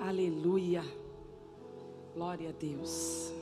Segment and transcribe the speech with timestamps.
[0.00, 0.82] Aleluia.
[2.14, 3.32] Glória a Deus.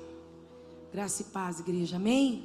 [0.93, 1.97] Graça e paz, igreja.
[1.97, 2.45] Amém?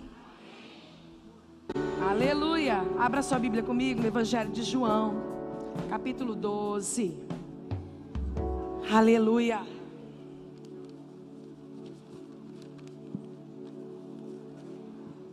[2.02, 2.78] Aleluia.
[2.98, 5.16] Abra sua Bíblia comigo no Evangelho de João,
[5.90, 7.18] capítulo 12.
[8.92, 9.62] Aleluia.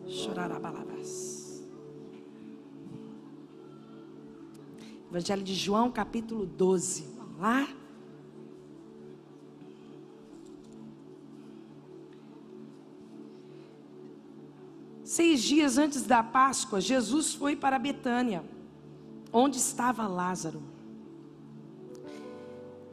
[0.07, 1.65] Chorarabalabas.
[5.11, 7.07] Evangelho de João, capítulo 12.
[7.17, 7.69] Vamos lá?
[15.17, 18.45] Seis dias antes da Páscoa, Jesus foi para Betânia,
[19.33, 20.63] onde estava Lázaro,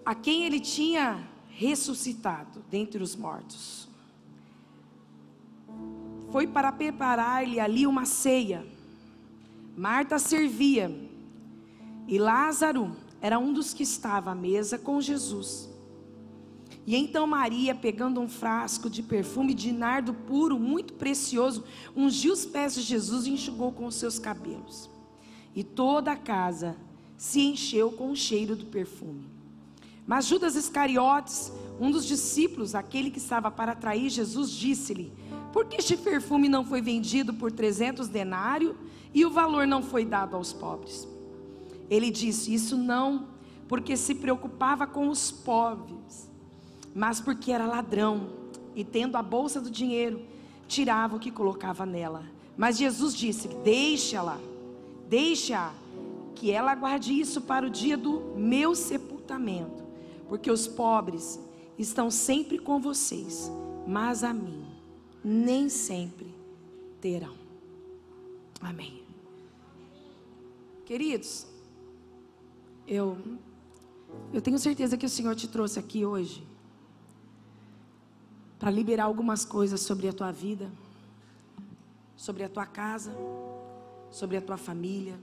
[0.05, 3.89] a quem ele tinha ressuscitado dentre os mortos.
[6.31, 8.65] Foi para preparar-lhe ali uma ceia.
[9.75, 10.89] Marta servia,
[12.07, 15.72] e Lázaro era um dos que estava à mesa com Jesus.
[16.85, 21.63] E então Maria, pegando um frasco de perfume de nardo puro, muito precioso,
[21.95, 24.89] ungiu os pés de Jesus e enxugou com os seus cabelos.
[25.55, 26.75] E toda a casa
[27.15, 29.31] se encheu com o cheiro do perfume.
[30.05, 35.13] Mas Judas Iscariotes, um dos discípulos, aquele que estava para trair Jesus, disse-lhe:
[35.53, 38.75] Por que este perfume não foi vendido por trezentos denários
[39.13, 41.07] e o valor não foi dado aos pobres?
[41.89, 43.29] Ele disse: Isso não,
[43.69, 46.32] porque se preocupava com os pobres
[46.93, 48.29] mas porque era ladrão
[48.75, 50.21] e tendo a bolsa do dinheiro,
[50.67, 52.23] tirava o que colocava nela.
[52.57, 54.39] Mas Jesus disse: Deixa-la,
[55.09, 55.73] deixa
[56.35, 59.83] que ela guarde isso para o dia do meu sepultamento,
[60.27, 61.39] porque os pobres
[61.77, 63.51] estão sempre com vocês,
[63.87, 64.65] mas a mim
[65.23, 66.33] nem sempre
[67.01, 67.33] terão.
[68.61, 69.03] Amém.
[70.85, 71.47] Queridos,
[72.87, 73.17] eu
[74.31, 76.43] eu tenho certeza que o Senhor te trouxe aqui hoje
[78.63, 80.71] para liberar algumas coisas sobre a tua vida,
[82.15, 83.13] sobre a tua casa,
[84.09, 85.19] sobre a tua família.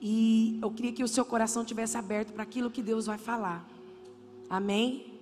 [0.00, 3.68] E eu queria que o seu coração tivesse aberto para aquilo que Deus vai falar.
[4.48, 5.12] Amém?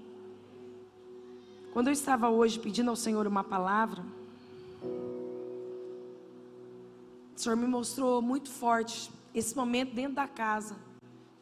[1.73, 4.05] Quando eu estava hoje pedindo ao Senhor uma palavra,
[7.35, 10.77] o Senhor me mostrou muito forte esse momento dentro da casa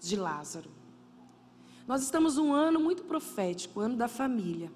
[0.01, 0.78] de Lázaro.
[1.89, 4.71] Nós estamos um ano muito profético, ano da família.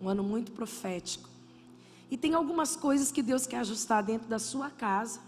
[0.00, 1.28] Um ano muito profético.
[2.10, 5.20] E tem algumas coisas que Deus quer ajustar dentro da sua casa,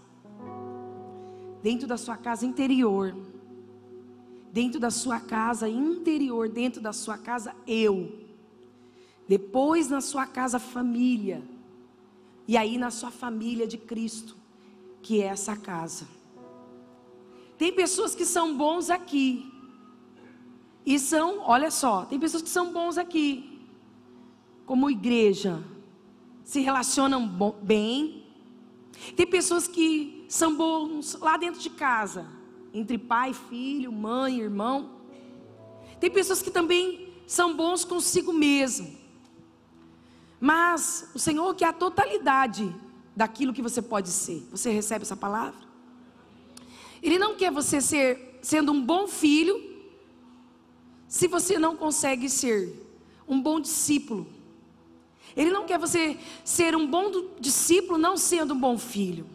[1.61, 3.15] dentro da sua casa interior,
[4.51, 8.25] dentro da sua casa interior, dentro da sua casa eu,
[9.27, 11.43] depois na sua casa família,
[12.47, 14.35] e aí na sua família de Cristo,
[15.03, 16.07] que é essa casa.
[17.55, 19.58] Tem pessoas que são bons aqui,
[20.89, 23.61] e são, olha só, tem pessoas que são bons aqui,
[24.65, 25.63] como igreja,
[26.43, 27.27] se relacionam
[27.61, 28.25] bem.
[29.15, 32.25] Tem pessoas que são bons lá dentro de casa,
[32.73, 34.89] entre pai, filho, mãe, irmão.
[35.99, 38.97] Tem pessoas que também são bons consigo mesmo.
[40.39, 42.75] Mas o Senhor quer a totalidade
[43.15, 44.43] daquilo que você pode ser.
[44.49, 45.59] Você recebe essa palavra?
[46.99, 49.68] Ele não quer você ser sendo um bom filho
[51.09, 52.71] se você não consegue ser
[53.27, 54.27] um bom discípulo.
[55.35, 59.25] Ele não quer você ser um bom discípulo não sendo um bom filho.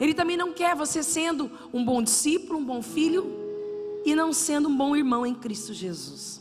[0.00, 3.30] Ele também não quer você sendo um bom discípulo, um bom filho
[4.06, 6.40] e não sendo um bom irmão em Cristo Jesus.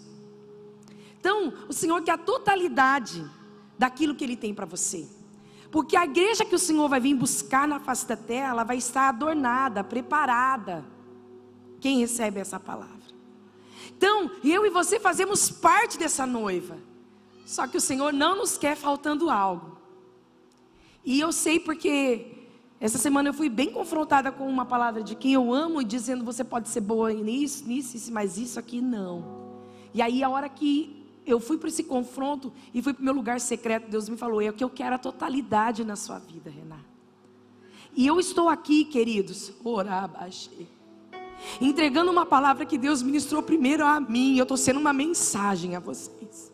[1.19, 3.25] Então, o Senhor quer a totalidade
[3.77, 5.05] daquilo que Ele tem para você.
[5.69, 8.77] Porque a igreja que o Senhor vai vir buscar na face da terra, ela vai
[8.77, 10.85] estar adornada, preparada.
[11.81, 12.98] Quem recebe essa palavra?
[13.99, 16.77] Então, eu e você fazemos parte dessa noiva.
[17.45, 19.77] Só que o Senhor não nos quer faltando algo.
[21.03, 22.47] E eu sei porque
[22.79, 26.23] essa semana eu fui bem confrontada com uma palavra de quem eu amo e dizendo
[26.23, 29.59] você pode ser boa nisso, nisso, isso, mas isso aqui não.
[29.93, 33.13] E aí a hora que eu fui para esse confronto e fui para o meu
[33.13, 36.85] lugar secreto, Deus me falou: é que eu quero a totalidade na sua vida, Renata.
[37.93, 40.78] E eu estou aqui, queridos, orar, baixei
[41.59, 44.37] entregando uma palavra que Deus ministrou primeiro a mim.
[44.37, 46.51] Eu estou sendo uma mensagem a vocês.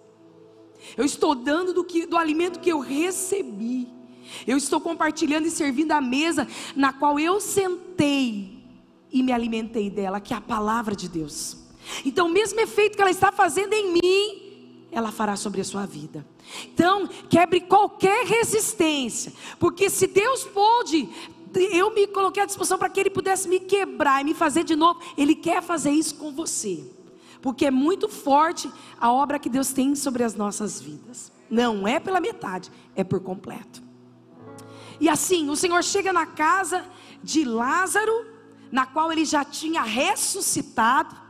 [0.96, 3.88] Eu estou dando do, que, do alimento que eu recebi.
[4.46, 8.64] Eu estou compartilhando e servindo a mesa na qual eu sentei
[9.12, 11.58] e me alimentei dela, que é a palavra de Deus.
[12.04, 15.86] Então, o mesmo efeito que ela está fazendo em mim, ela fará sobre a sua
[15.86, 16.26] vida.
[16.74, 21.10] Então, quebre qualquer resistência, porque se Deus pôde
[21.60, 24.76] eu me coloquei à disposição para que Ele pudesse me quebrar e me fazer de
[24.76, 25.00] novo.
[25.18, 26.84] Ele quer fazer isso com você,
[27.42, 31.32] porque é muito forte a obra que Deus tem sobre as nossas vidas.
[31.50, 33.84] Não é pela metade, é por completo.
[35.00, 36.86] E assim, o Senhor chega na casa
[37.24, 38.26] de Lázaro,
[38.72, 41.25] na qual ele já tinha ressuscitado.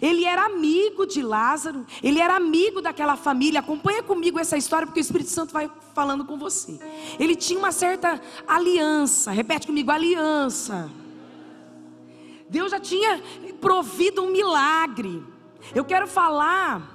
[0.00, 3.60] Ele era amigo de Lázaro, ele era amigo daquela família.
[3.60, 6.78] Acompanha comigo essa história, porque o Espírito Santo vai falando com você.
[7.18, 10.90] Ele tinha uma certa aliança, repete comigo: aliança.
[12.48, 13.22] Deus já tinha
[13.60, 15.22] provido um milagre.
[15.74, 16.90] Eu quero falar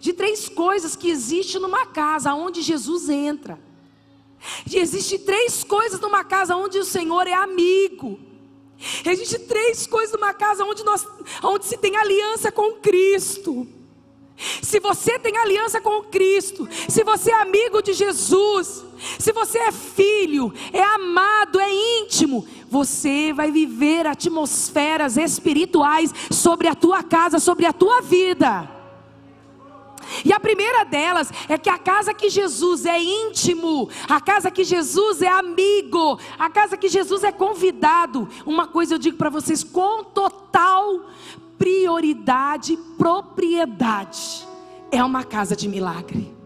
[0.00, 3.58] de três coisas que existem numa casa onde Jesus entra.
[4.72, 8.18] Existem três coisas numa casa onde o Senhor é amigo.
[9.04, 11.06] Existem três coisas numa casa onde, nós,
[11.42, 13.66] onde se tem aliança com Cristo.
[14.62, 18.82] Se você tem aliança com Cristo, se você é amigo de Jesus,
[19.18, 26.74] se você é filho, é amado, é íntimo, você vai viver atmosferas espirituais sobre a
[26.74, 28.79] tua casa, sobre a tua vida.
[30.24, 34.64] E a primeira delas é que a casa que Jesus é íntimo, a casa que
[34.64, 38.28] Jesus é amigo, a casa que Jesus é convidado.
[38.44, 41.06] Uma coisa eu digo para vocês com total
[41.58, 44.46] prioridade, propriedade.
[44.90, 46.39] É uma casa de milagre.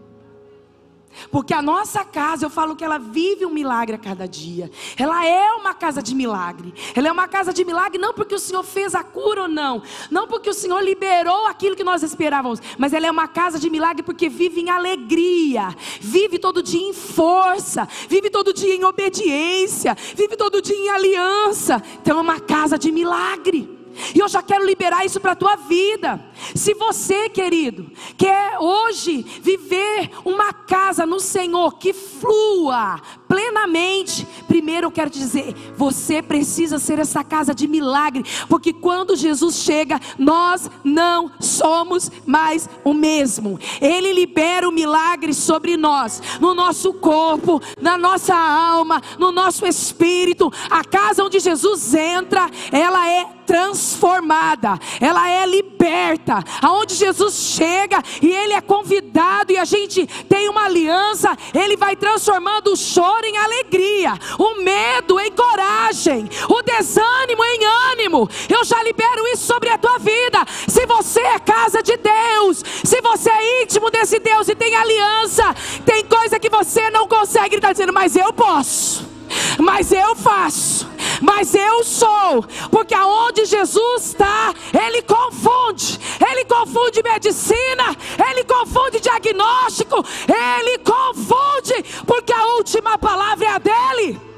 [1.31, 4.69] Porque a nossa casa, eu falo que ela vive um milagre a cada dia.
[4.97, 6.73] Ela é uma casa de milagre.
[6.95, 9.81] Ela é uma casa de milagre não porque o Senhor fez a cura ou não,
[10.09, 13.69] não porque o Senhor liberou aquilo que nós esperávamos, mas ela é uma casa de
[13.69, 19.95] milagre porque vive em alegria, vive todo dia em força, vive todo dia em obediência,
[20.15, 21.81] vive todo dia em aliança.
[22.01, 23.74] Então é uma casa de milagre.
[24.13, 26.23] E eu já quero liberar isso para a tua vida.
[26.53, 34.91] Se você, querido, quer hoje viver uma casa no Senhor que flua plenamente, primeiro eu
[34.91, 40.69] quero te dizer, você precisa ser essa casa de milagre, porque quando Jesus chega, nós
[40.83, 43.59] não somos mais o mesmo.
[43.81, 50.51] Ele libera o milagre sobre nós, no nosso corpo, na nossa alma, no nosso espírito.
[50.69, 56.43] A casa onde Jesus entra, ela é transformada, ela é liberta.
[56.61, 61.95] Aonde Jesus chega e ele é convidado e a gente tem uma aliança, ele vai
[61.95, 68.29] transformando o choro em alegria, o medo em coragem, o desânimo em ânimo.
[68.49, 70.45] Eu já libero isso sobre a tua vida.
[70.67, 75.55] Se você é casa de Deus, se você é íntimo desse Deus e tem aliança,
[75.85, 79.15] tem coisa que você não consegue, ele está dizendo, mas eu posso
[79.57, 80.87] mas eu faço,
[81.21, 87.95] mas eu sou, porque aonde Jesus está, Ele confunde, Ele confunde medicina,
[88.29, 94.35] Ele confunde diagnóstico, Ele confunde, porque a última palavra é a dele.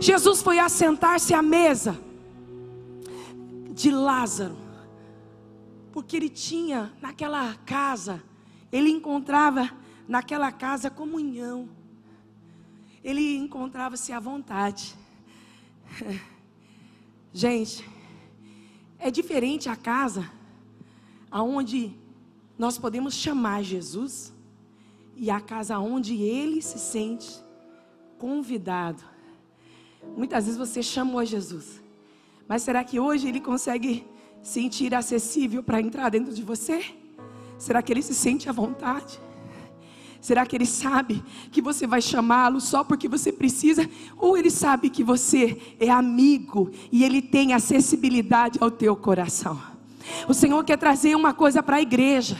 [0.00, 1.98] Jesus foi assentar-se à mesa
[3.70, 4.56] de Lázaro,
[5.92, 8.22] porque ele tinha naquela casa,
[8.70, 9.70] ele encontrava
[10.08, 11.68] naquela casa comunhão.
[13.06, 14.96] Ele encontrava-se à vontade.
[17.32, 17.88] Gente,
[18.98, 20.28] é diferente a casa
[21.30, 21.94] aonde
[22.58, 24.32] nós podemos chamar Jesus
[25.14, 27.30] e a casa onde ele se sente
[28.18, 29.04] convidado.
[30.16, 31.80] Muitas vezes você chamou Jesus,
[32.48, 34.04] mas será que hoje ele consegue
[34.42, 36.84] sentir acessível para entrar dentro de você?
[37.56, 39.20] Será que ele se sente à vontade?
[40.26, 43.88] Será que ele sabe que você vai chamá-lo só porque você precisa?
[44.16, 49.56] Ou ele sabe que você é amigo e ele tem acessibilidade ao teu coração?
[50.26, 52.36] O Senhor quer trazer uma coisa para a igreja.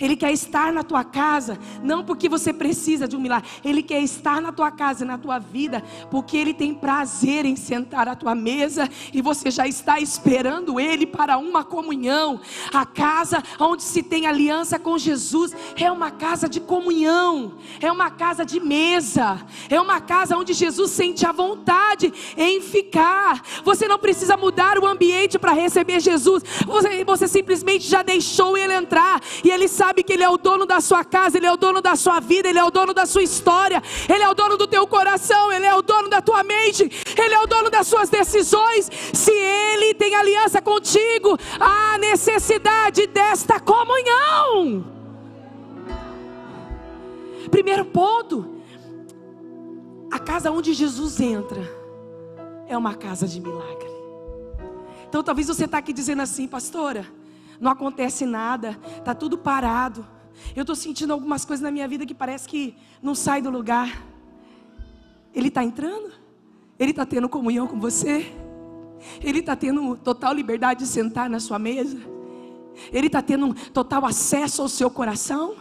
[0.00, 4.00] Ele quer estar na tua casa, não porque você precisa de um milagre, Ele quer
[4.00, 8.34] estar na tua casa na tua vida, porque Ele tem prazer em sentar à tua
[8.34, 12.40] mesa e você já está esperando Ele para uma comunhão.
[12.72, 18.10] A casa onde se tem aliança com Jesus é uma casa de comunhão, é uma
[18.10, 23.42] casa de mesa, é uma casa onde Jesus sente a vontade em ficar.
[23.64, 28.72] Você não precisa mudar o ambiente para receber Jesus, você, você simplesmente já deixou Ele
[28.72, 31.56] entrar e Ele sabe que Ele é o dono da sua casa, Ele é o
[31.56, 34.56] dono da sua vida, Ele é o dono da sua história, Ele é o dono
[34.56, 37.86] do teu coração, Ele é o dono da tua mente, Ele é o dono das
[37.86, 38.90] suas decisões.
[39.12, 44.84] Se Ele tem aliança contigo, há necessidade desta comunhão.
[47.50, 48.62] Primeiro ponto,
[50.10, 51.62] a casa onde Jesus entra
[52.66, 53.88] é uma casa de milagre.
[55.08, 57.06] Então talvez você está aqui dizendo assim, pastora,
[57.60, 60.06] não acontece nada, está tudo parado.
[60.54, 64.04] Eu estou sentindo algumas coisas na minha vida que parece que não sai do lugar.
[65.34, 66.12] Ele está entrando?
[66.78, 68.32] Ele está tendo comunhão com você?
[69.22, 71.98] Ele está tendo total liberdade de sentar na sua mesa?
[72.92, 75.56] Ele está tendo total acesso ao seu coração?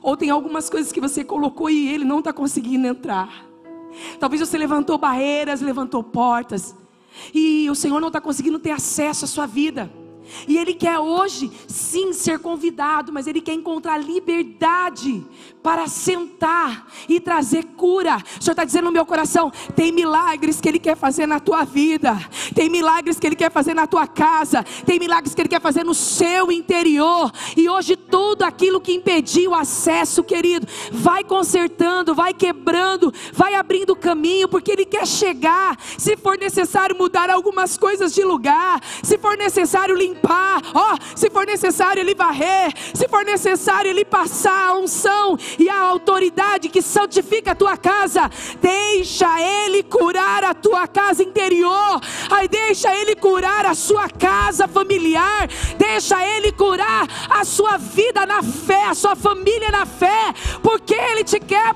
[0.00, 3.46] Ou tem algumas coisas que você colocou e ele não está conseguindo entrar?
[4.18, 6.74] Talvez você levantou barreiras, levantou portas,
[7.32, 9.90] e o Senhor não está conseguindo ter acesso à sua vida.
[10.46, 15.24] E Ele quer hoje, sim, ser convidado, mas Ele quer encontrar liberdade
[15.62, 18.16] para sentar e trazer cura.
[18.16, 21.64] O Senhor está dizendo no meu coração: tem milagres que Ele quer fazer na tua
[21.64, 22.18] vida,
[22.54, 25.84] tem milagres que Ele quer fazer na tua casa, tem milagres que Ele quer fazer
[25.84, 27.32] no seu interior.
[27.56, 33.96] E hoje tudo aquilo que impediu o acesso, querido, vai consertando, vai quebrando, vai abrindo
[33.96, 35.78] caminho, porque Ele quer chegar.
[35.96, 41.28] Se for necessário mudar algumas coisas de lugar, se for necessário limpar limpar, ó, se
[41.28, 46.80] for necessário ele varrer, se for necessário ele passar a unção e a autoridade que
[46.80, 48.30] santifica a tua casa,
[48.60, 55.48] deixa ele curar a tua casa interior, aí deixa ele curar a sua casa familiar,
[55.76, 61.24] deixa ele curar a sua vida na fé, a sua família na fé, porque ele
[61.24, 61.73] te quer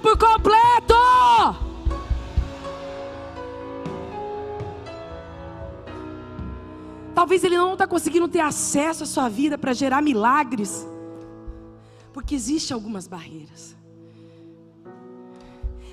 [7.38, 10.84] Talvez ele não está conseguindo ter acesso à sua vida para gerar milagres,
[12.12, 13.76] porque existem algumas barreiras.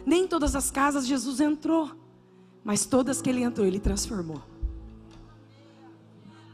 [0.04, 1.92] Nem todas as casas Jesus entrou,
[2.64, 4.42] mas todas que ele entrou, ele transformou.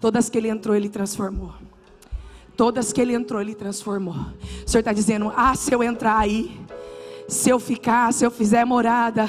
[0.01, 1.53] Todas que ele entrou, ele transformou.
[2.57, 4.15] Todas que ele entrou, ele transformou.
[4.15, 6.59] O Senhor está dizendo: Ah, se eu entrar aí,
[7.29, 9.25] se eu ficar, se eu fizer morada,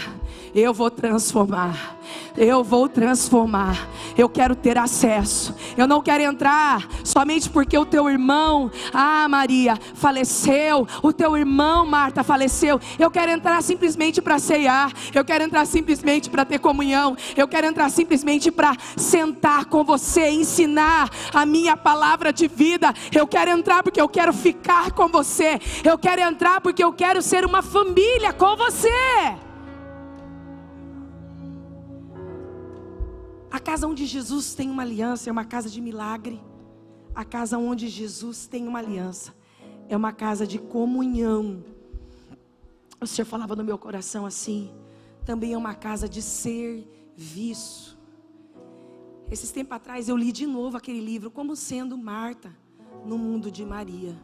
[0.53, 1.97] eu vou transformar.
[2.37, 3.89] Eu vou transformar.
[4.17, 5.55] Eu quero ter acesso.
[5.77, 10.87] Eu não quero entrar somente porque o teu irmão, ah, Maria, faleceu.
[11.03, 12.81] O teu irmão, Marta, faleceu.
[12.99, 14.93] Eu quero entrar simplesmente para ceiar.
[15.15, 17.17] Eu quero entrar simplesmente para ter comunhão.
[17.37, 22.93] Eu quero entrar simplesmente para sentar com você, ensinar a minha palavra de vida.
[23.15, 25.61] Eu quero entrar porque eu quero ficar com você.
[25.85, 29.52] Eu quero entrar porque eu quero ser uma família com você.
[33.53, 36.43] A casa onde Jesus tem uma aliança é uma casa de milagre.
[37.15, 39.35] A casa onde Jesus tem uma aliança
[39.91, 41.63] é uma casa de comunhão.
[42.99, 44.71] O Senhor falava no meu coração assim,
[45.27, 47.99] também é uma casa de serviço.
[49.31, 52.57] Esses tempos atrás eu li de novo aquele livro, Como Sendo Marta
[53.05, 54.17] no Mundo de Maria.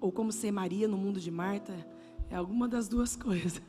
[0.00, 1.74] Ou Como Ser Maria no Mundo de Marta.
[2.30, 3.60] É alguma das duas coisas.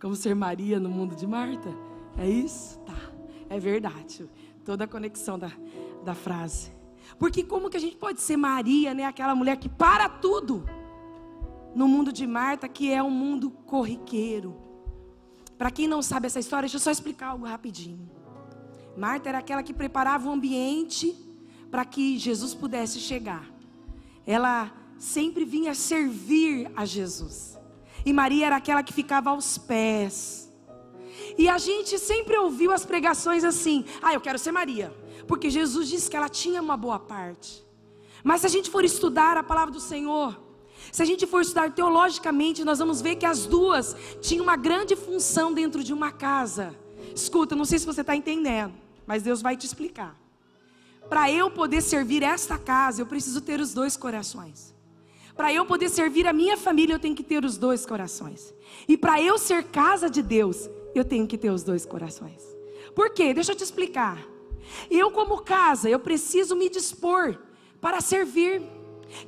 [0.00, 1.68] Como Ser Maria no Mundo de Marta.
[2.16, 2.78] É isso?
[2.80, 3.05] Tá.
[3.48, 4.28] É verdade.
[4.64, 5.50] Toda a conexão da,
[6.04, 6.72] da frase.
[7.18, 9.04] Porque como que a gente pode ser Maria, né?
[9.04, 10.64] Aquela mulher que para tudo.
[11.74, 14.56] No mundo de Marta, que é um mundo corriqueiro.
[15.58, 18.10] Para quem não sabe essa história, deixa eu só explicar algo rapidinho.
[18.96, 21.14] Marta era aquela que preparava o ambiente
[21.70, 23.46] para que Jesus pudesse chegar.
[24.26, 27.58] Ela sempre vinha servir a Jesus.
[28.04, 30.45] E Maria era aquela que ficava aos pés
[31.36, 34.94] e a gente sempre ouviu as pregações assim: ah, eu quero ser Maria,
[35.26, 37.64] porque Jesus disse que ela tinha uma boa parte.
[38.22, 40.36] Mas se a gente for estudar a palavra do Senhor,
[40.90, 44.96] se a gente for estudar teologicamente, nós vamos ver que as duas tinham uma grande
[44.96, 46.74] função dentro de uma casa.
[47.14, 48.74] Escuta, não sei se você está entendendo,
[49.06, 50.16] mas Deus vai te explicar.
[51.08, 54.74] Para eu poder servir esta casa, eu preciso ter os dois corações.
[55.36, 58.54] Para eu poder servir a minha família, eu tenho que ter os dois corações.
[58.88, 60.68] E para eu ser casa de Deus,
[60.98, 62.42] eu tenho que ter os dois corações.
[62.94, 63.34] Por quê?
[63.34, 64.24] Deixa eu te explicar.
[64.90, 67.38] Eu, como casa, eu preciso me dispor
[67.80, 68.62] para servir.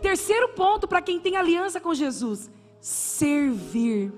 [0.03, 4.13] Terceiro ponto para quem tem aliança com Jesus: servir.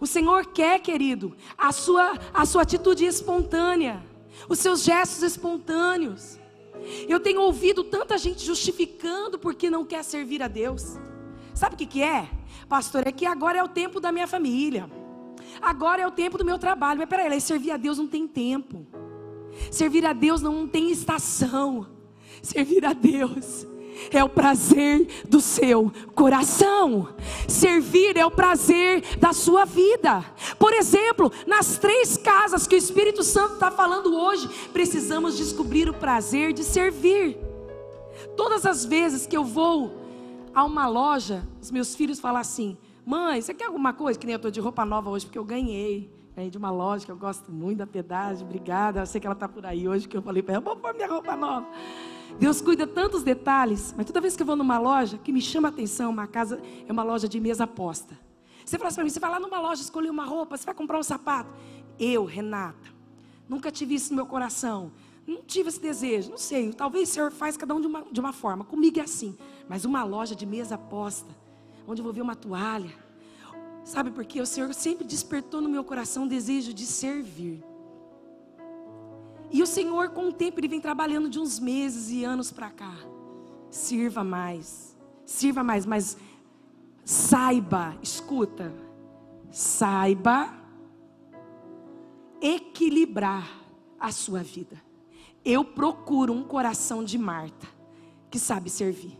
[0.00, 4.02] O Senhor quer, querido, a sua, a sua atitude espontânea,
[4.48, 6.38] os seus gestos espontâneos.
[7.08, 10.98] Eu tenho ouvido tanta gente justificando porque não quer servir a Deus.
[11.54, 12.28] Sabe o que, que é?
[12.68, 14.90] Pastor, é que agora é o tempo da minha família.
[15.60, 16.98] Agora é o tempo do meu trabalho.
[16.98, 18.86] Mas peraí, servir a Deus não tem tempo.
[19.70, 21.86] Servir a Deus não tem estação.
[22.42, 23.66] Servir a Deus
[24.10, 27.08] é o prazer do seu coração.
[27.48, 30.24] Servir é o prazer da sua vida.
[30.58, 35.94] Por exemplo, nas três casas que o Espírito Santo está falando hoje, precisamos descobrir o
[35.94, 37.38] prazer de servir.
[38.36, 39.92] Todas as vezes que eu vou
[40.54, 44.18] a uma loja, os meus filhos falam assim: Mãe, você quer alguma coisa?
[44.18, 46.10] Que nem eu estou de roupa nova hoje, porque eu ganhei.
[46.34, 48.46] Ganhei de uma loja que eu gosto muito da pedágio.
[48.46, 49.00] Obrigada.
[49.00, 50.94] Eu sei que ela está por aí hoje, que eu falei para ela, vou pôr
[50.94, 51.66] minha roupa nova.
[52.38, 55.68] Deus cuida tantos detalhes, mas toda vez que eu vou numa loja, que me chama
[55.68, 58.18] a atenção, uma casa, é uma loja de mesa posta.
[58.64, 60.74] Você fala assim para mim, você vai lá numa loja escolher uma roupa, você vai
[60.74, 61.50] comprar um sapato.
[61.98, 62.88] Eu, Renata,
[63.48, 64.90] nunca tive isso no meu coração.
[65.26, 66.72] Não tive esse desejo, não sei.
[66.72, 68.64] Talvez o Senhor faz cada um de uma, de uma forma.
[68.64, 69.36] Comigo é assim.
[69.68, 71.30] Mas uma loja de mesa posta,
[71.86, 72.94] onde eu vou ver uma toalha.
[73.84, 74.40] Sabe por quê?
[74.40, 77.62] O Senhor sempre despertou no meu coração o desejo de servir.
[79.50, 82.70] E o Senhor, com o tempo, Ele vem trabalhando de uns meses e anos para
[82.70, 82.96] cá.
[83.70, 86.16] Sirva mais, sirva mais, mas
[87.04, 88.72] saiba, escuta,
[89.50, 90.52] saiba
[92.40, 93.48] equilibrar
[94.00, 94.82] a sua vida.
[95.44, 97.66] Eu procuro um coração de Marta
[98.30, 99.18] que sabe servir.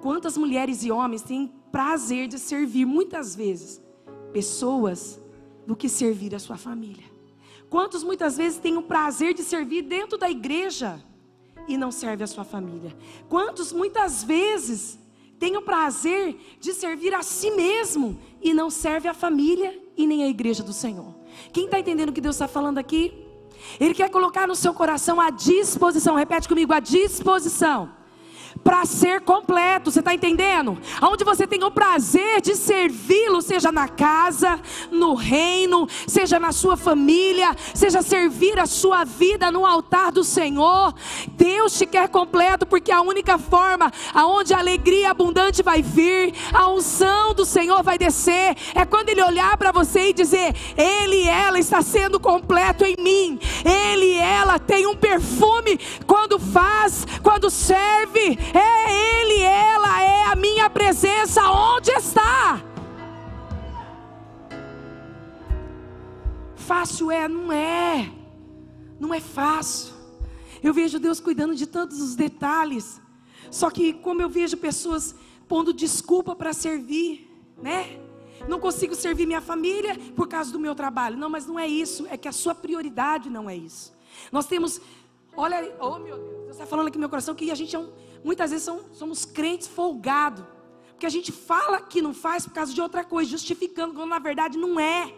[0.00, 3.80] Quantas mulheres e homens têm prazer de servir muitas vezes
[4.32, 5.20] pessoas
[5.66, 7.04] do que servir a sua família?
[7.68, 11.02] Quantos muitas vezes têm o prazer de servir dentro da igreja
[11.68, 12.96] e não serve a sua família?
[13.28, 14.98] Quantos muitas vezes
[15.38, 20.24] têm o prazer de servir a si mesmo e não serve a família e nem
[20.24, 21.14] a igreja do Senhor?
[21.52, 23.26] Quem está entendendo o que Deus está falando aqui?
[23.78, 27.99] Ele quer colocar no seu coração a disposição, repete comigo, a disposição
[28.62, 30.78] para ser completo, você está entendendo?
[31.02, 36.76] Onde você tem o prazer de servi-lo, seja na casa, no reino, seja na sua
[36.76, 40.94] família, seja servir a sua vida no altar do Senhor.
[41.32, 46.68] Deus te quer completo, porque a única forma aonde a alegria abundante vai vir, a
[46.68, 51.58] unção do Senhor vai descer, é quando Ele olhar para você e dizer: Ele ela
[51.58, 59.22] está sendo completo em mim, Ele ela tem um perfume quando faz, quando serve é
[59.22, 61.42] Ele, ela é a minha presença.
[61.50, 62.62] Onde está?
[66.54, 68.12] Fácil é, não é.
[68.98, 69.94] Não é fácil.
[70.62, 73.00] Eu vejo Deus cuidando de todos os detalhes.
[73.50, 75.14] Só que como eu vejo pessoas
[75.48, 77.28] pondo desculpa para servir,
[77.60, 77.98] né?
[78.48, 81.16] Não consigo servir minha família por causa do meu trabalho.
[81.16, 82.06] Não, mas não é isso.
[82.08, 83.92] É que a sua prioridade não é isso.
[84.30, 84.80] Nós temos,
[85.36, 87.78] olha, oh meu Deus, Deus está falando aqui no meu coração que a gente é
[87.78, 87.90] um,
[88.22, 90.44] Muitas vezes são, somos crentes folgados.
[90.90, 94.18] Porque a gente fala que não faz por causa de outra coisa, justificando, quando na
[94.18, 95.14] verdade não é.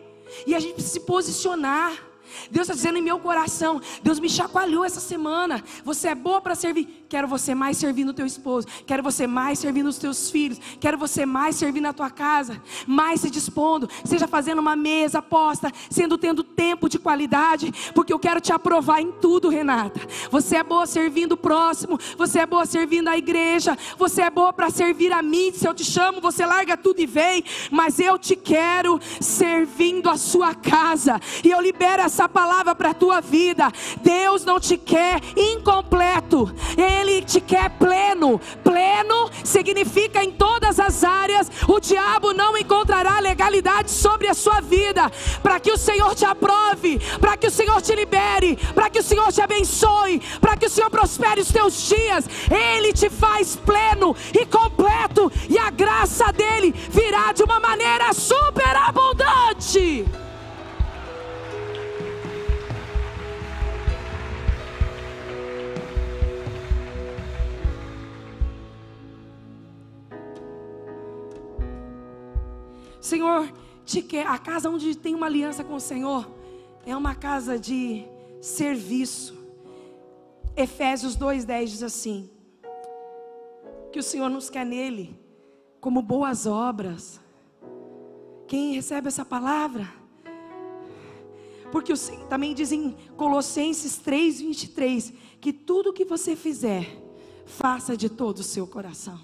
[0.46, 2.11] E a gente precisa se posicionar.
[2.50, 5.62] Deus está dizendo em meu coração, Deus me chacoalhou essa semana.
[5.84, 7.02] Você é boa para servir.
[7.08, 8.66] Quero você mais servindo o teu esposo.
[8.86, 10.58] Quero você mais servindo os teus filhos.
[10.80, 12.62] Quero você mais servindo na tua casa.
[12.86, 13.86] Mais se dispondo.
[14.02, 15.70] Seja fazendo uma mesa posta.
[15.90, 17.70] Sendo tendo tempo de qualidade.
[17.94, 20.00] Porque eu quero te aprovar em tudo, Renata.
[20.30, 21.98] Você é boa servindo o próximo.
[22.16, 23.76] Você é boa servindo a igreja.
[23.98, 25.52] Você é boa para servir a mim.
[25.52, 27.44] Se eu te chamo, você larga tudo e vem.
[27.70, 31.20] Mas eu te quero servindo a sua casa.
[31.44, 33.70] E eu libero essa palavra para a tua vida.
[34.02, 36.52] Deus não te quer incompleto.
[36.76, 38.40] Ele te quer pleno.
[38.62, 41.50] Pleno significa em todas as áreas.
[41.68, 45.10] O diabo não encontrará legalidade sobre a sua vida.
[45.42, 49.02] Para que o Senhor te aprove, para que o Senhor te libere, para que o
[49.02, 52.24] Senhor te abençoe, para que o Senhor prospere os teus dias.
[52.50, 55.30] Ele te faz pleno e completo.
[55.48, 58.76] E a graça dele virá de uma maneira super
[73.02, 73.52] Senhor,
[73.84, 76.30] te quer, a casa onde tem uma aliança com o Senhor
[76.86, 78.04] é uma casa de
[78.40, 79.36] serviço.
[80.56, 82.30] Efésios 2:10 diz assim:
[83.90, 85.18] que o Senhor nos quer nele
[85.80, 87.20] como boas obras.
[88.46, 89.92] Quem recebe essa palavra?
[91.72, 91.96] Porque o,
[92.28, 96.86] também diz em Colossenses 3:23 que tudo que você fizer,
[97.46, 99.18] faça de todo o seu coração.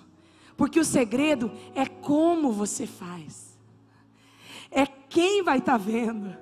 [0.57, 3.48] Porque o segredo é como você faz
[5.09, 6.37] quem vai estar tá vendo.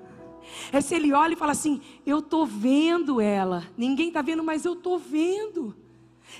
[0.71, 3.63] É se ele olha e fala assim: Eu estou vendo ela.
[3.77, 5.75] Ninguém está vendo, mas eu estou vendo.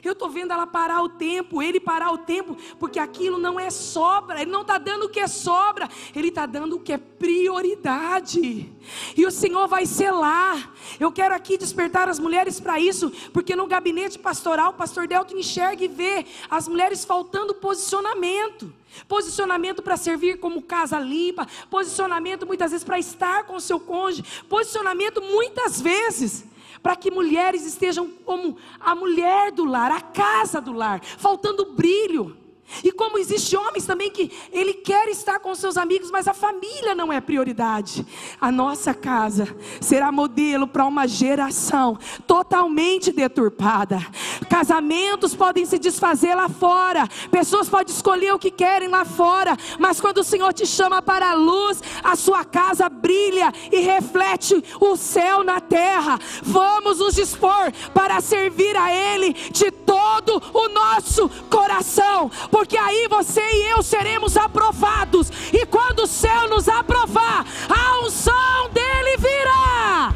[0.03, 3.69] Eu estou vendo ela parar o tempo, ele parar o tempo, porque aquilo não é
[3.69, 6.97] sobra, ele não está dando o que é sobra, ele está dando o que é
[6.97, 8.71] prioridade.
[9.15, 10.73] E o Senhor vai selar.
[10.99, 15.35] Eu quero aqui despertar as mulheres para isso, porque no gabinete pastoral, o pastor Delto
[15.35, 18.71] enxerga e vê as mulheres faltando posicionamento.
[19.07, 24.23] Posicionamento para servir como casa limpa, posicionamento muitas vezes para estar com o seu cônjuge,
[24.49, 26.46] posicionamento muitas vezes
[26.81, 32.37] para que mulheres estejam como a mulher do lar, a casa do lar, faltando brilho.
[32.83, 36.93] E como existe homens também que ele quer estar com seus amigos, mas a família
[36.93, 38.05] não é prioridade.
[38.39, 43.99] A nossa casa será modelo para uma geração totalmente deturpada,
[44.47, 47.07] Casamentos podem se desfazer lá fora.
[47.31, 49.57] Pessoas podem escolher o que querem lá fora.
[49.79, 54.63] Mas quando o Senhor te chama para a luz, a sua casa brilha e reflete
[54.79, 56.19] o céu na terra.
[56.41, 62.31] Vamos nos dispor para servir a Ele de todo o nosso coração.
[62.57, 65.29] Porque aí você e eu seremos aprovados.
[65.53, 70.15] E quando o céu nos aprovar, a unção dele virá.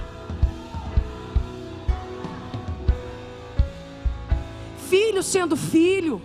[4.90, 6.20] Filho sendo filho.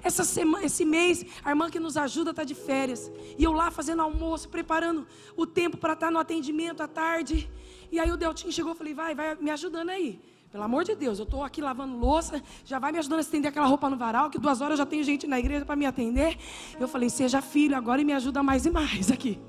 [0.00, 3.10] Essa semana, esse mês, a irmã que nos ajuda está de férias.
[3.36, 7.50] E eu lá fazendo almoço, preparando o tempo para estar tá no atendimento à tarde.
[7.90, 10.20] E aí o Deltinho chegou e falei, vai, vai me ajudando aí.
[10.50, 13.50] Pelo amor de Deus, eu estou aqui lavando louça, já vai me ajudando a estender
[13.50, 16.36] aquela roupa no varal, que duas horas já tem gente na igreja para me atender.
[16.78, 19.40] Eu falei, seja filho agora e me ajuda mais e mais aqui.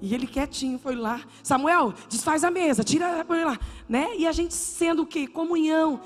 [0.00, 4.16] E ele quietinho foi lá, Samuel, desfaz a mesa, tira, põe lá, né?
[4.16, 5.26] E a gente sendo o quê?
[5.26, 6.00] Comunhão.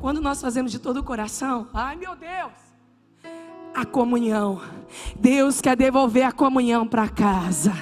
[0.00, 2.52] Quando nós fazemos de todo o coração, ai meu Deus,
[3.74, 4.60] a comunhão.
[5.16, 7.72] Deus quer devolver a comunhão para casa.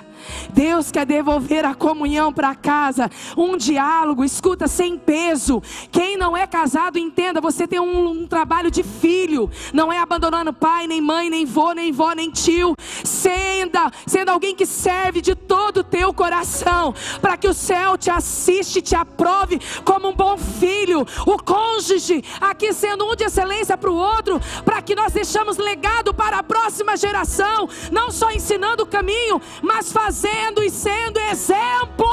[0.53, 5.63] Deus quer devolver a comunhão para casa, um diálogo, escuta, sem peso.
[5.91, 10.53] Quem não é casado, entenda, você tem um, um, trabalho de filho, não é abandonando
[10.53, 15.35] pai, nem mãe, nem vô, nem vó, nem tio, sendo, sendo alguém que serve de
[15.35, 20.37] todo o teu coração, para que o céu te assiste, te aprove como um bom
[20.37, 25.57] filho, o cônjuge, aqui sendo um de excelência para o outro, para que nós deixamos
[25.57, 31.18] legado para a próxima geração, não só ensinando o caminho, mas fazendo fazendo e sendo
[31.18, 32.07] exemplo.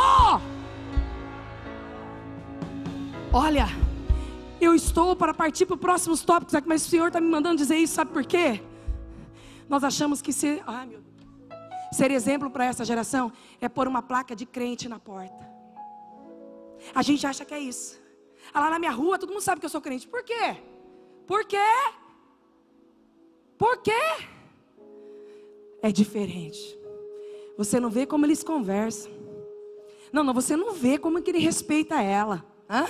[3.34, 3.66] Olha,
[4.62, 7.76] eu estou para partir para os próximos tópicos mas o Senhor está me mandando dizer
[7.76, 8.64] isso, sabe por quê?
[9.68, 11.02] Nós achamos que ser, ai meu
[11.92, 15.50] ser exemplo para essa geração é pôr uma placa de crente na porta.
[16.96, 18.00] A gente acha que é isso.
[18.54, 20.08] Ah, lá na minha rua todo mundo sabe que eu sou crente.
[20.08, 20.56] Por quê?
[21.28, 21.58] Por quê?
[23.58, 24.04] Por quê?
[25.82, 26.79] É diferente.
[27.60, 29.12] Você não vê como eles conversam.
[30.14, 32.46] Não, não, você não vê como que ele respeita ela.
[32.70, 32.86] Hã?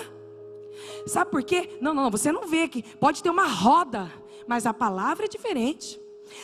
[1.07, 1.75] Sabe por quê?
[1.81, 4.13] Não, não, você não vê que pode ter uma roda,
[4.45, 5.99] mas a palavra é diferente.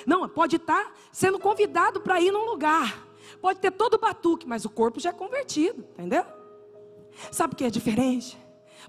[0.07, 3.07] Não, pode estar sendo convidado para ir num lugar.
[3.39, 6.25] Pode ter todo o batuque, mas o corpo já é convertido, entendeu?
[7.31, 8.35] Sabe o que é diferente?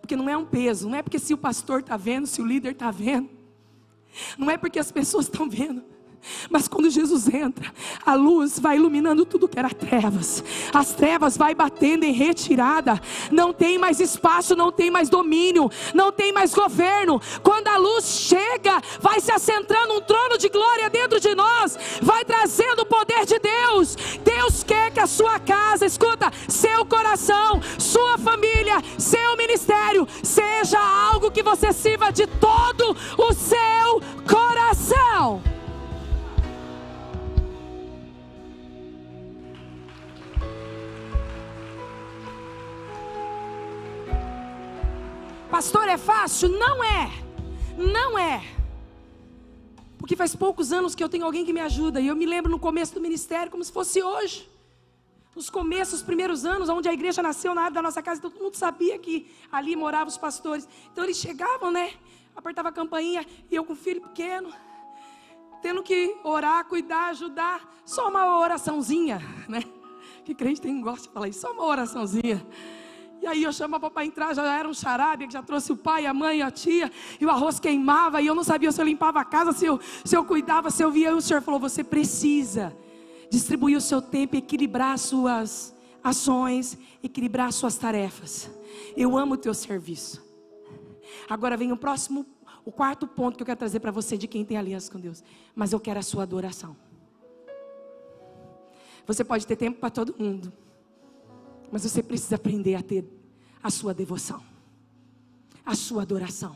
[0.00, 2.46] Porque não é um peso, não é porque se o pastor está vendo, se o
[2.46, 3.28] líder está vendo,
[4.38, 5.84] não é porque as pessoas estão vendo,
[6.50, 7.72] mas quando Jesus entra,
[8.04, 10.42] a luz vai iluminando tudo que era trevas.
[10.72, 13.00] As trevas vai batendo em retirada.
[13.30, 17.20] Não tem mais espaço, não tem mais domínio, não tem mais governo.
[17.42, 22.24] Quando a luz chega, vai se assentando um trono de glória dentro de nós, vai
[22.24, 23.96] trazendo o poder de Deus.
[24.24, 31.30] Deus quer que a sua casa, escuta, seu coração, sua família, seu ministério seja algo
[31.30, 35.42] que você sirva de todo o seu coração.
[45.56, 46.50] Pastor, é fácil?
[46.50, 47.10] Não é.
[47.78, 48.44] Não é.
[49.96, 51.98] Porque faz poucos anos que eu tenho alguém que me ajuda.
[51.98, 54.46] E eu me lembro no começo do ministério como se fosse hoje.
[55.34, 58.38] Nos começos, os primeiros anos, onde a igreja nasceu na área da nossa casa, todo
[58.38, 60.68] mundo sabia que ali moravam os pastores.
[60.92, 61.94] Então eles chegavam, né?
[62.36, 64.52] Apertava a campainha e eu com o filho pequeno,
[65.62, 67.66] tendo que orar, cuidar, ajudar.
[67.82, 69.64] Só uma oraçãozinha, né?
[70.22, 72.46] Que crente tem gosta de falar isso, só uma oraçãozinha.
[73.26, 76.06] E aí eu chamava para entrar, já era um charabe, que já trouxe o pai,
[76.06, 79.18] a mãe, a tia, e o arroz queimava, e eu não sabia se eu limpava
[79.18, 81.10] a casa, se eu, se eu cuidava, se eu via.
[81.10, 82.72] E o Senhor falou: você precisa
[83.28, 88.48] distribuir o seu tempo, equilibrar as suas ações, equilibrar as suas tarefas.
[88.96, 90.24] Eu amo o teu serviço.
[91.28, 92.24] Agora vem o próximo,
[92.64, 95.24] o quarto ponto que eu quero trazer para você de quem tem aliança com Deus.
[95.52, 96.76] Mas eu quero a sua adoração.
[99.04, 100.52] Você pode ter tempo para todo mundo.
[101.72, 103.15] Mas você precisa aprender a ter
[103.66, 104.40] a sua devoção,
[105.64, 106.54] a sua adoração.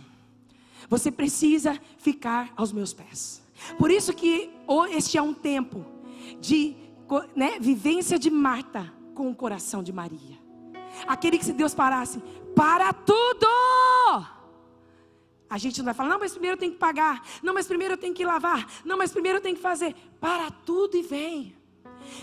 [0.88, 3.42] Você precisa ficar aos meus pés.
[3.76, 4.48] Por isso que
[4.92, 5.84] este é um tempo
[6.40, 6.76] de
[7.34, 10.38] né, vivência de Marta com o coração de Maria.
[11.04, 12.22] Aquele que se Deus parasse,
[12.54, 13.48] para tudo.
[15.48, 17.94] A gente não vai falar, não, mas primeiro eu tenho que pagar, não, mas primeiro
[17.94, 19.96] eu tenho que lavar, não, mas primeiro eu tenho que fazer.
[20.20, 21.56] Para tudo e vem.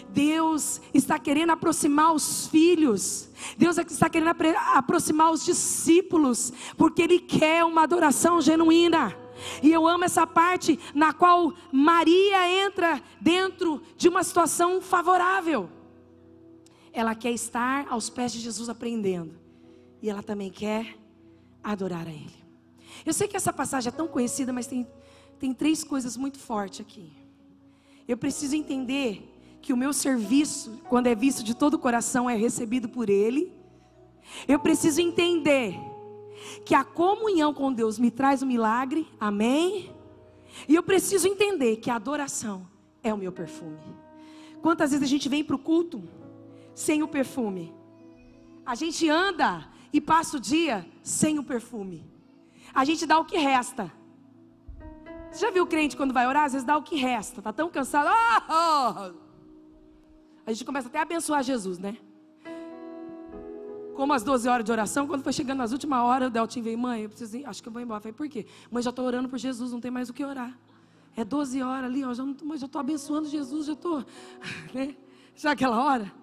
[0.10, 4.36] Deus está querendo aproximar os filhos, Deus está querendo
[4.74, 9.16] aproximar os discípulos, porque Ele quer uma adoração genuína.
[9.62, 15.70] E eu amo essa parte na qual Maria entra dentro de uma situação favorável.
[16.92, 19.36] Ela quer estar aos pés de Jesus aprendendo,
[20.02, 20.98] e ela também quer
[21.64, 22.36] adorar a Ele.
[23.06, 24.88] Eu sei que essa passagem é tão conhecida, mas tem,
[25.40, 27.12] tem três coisas muito fortes aqui.
[28.08, 32.36] Eu preciso entender que o meu serviço, quando é visto de todo o coração, é
[32.36, 33.54] recebido por Ele.
[34.48, 35.78] Eu preciso entender
[36.66, 39.92] que a comunhão com Deus me traz um milagre, amém?
[40.68, 42.68] E eu preciso entender que a adoração
[43.04, 43.78] é o meu perfume.
[44.62, 46.04] Quantas vezes a gente vem para o culto
[46.74, 47.74] sem o perfume?
[48.66, 52.06] A gente anda e passa o dia sem o perfume.
[52.74, 53.92] A gente dá o que resta.
[55.32, 56.46] Você já viu o crente quando vai orar?
[56.46, 57.40] Às vezes dá o que resta.
[57.40, 58.10] Está tão cansado.
[58.50, 59.27] Oh!
[60.48, 61.98] A gente começa até a abençoar Jesus, né?
[63.98, 66.78] Como as 12 horas de oração, quando foi chegando nas últimas horas, o Deltin veio,
[66.78, 67.98] mãe, eu preciso ir, acho que eu vou embora.
[67.98, 68.46] Eu falei, por quê?
[68.72, 70.58] Mãe, já estou orando por Jesus, não tem mais o que orar.
[71.18, 72.24] É 12 horas ali, ó, já
[72.66, 74.06] estou abençoando Jesus, já estou,
[74.74, 74.96] né?
[75.36, 76.14] Já aquela hora.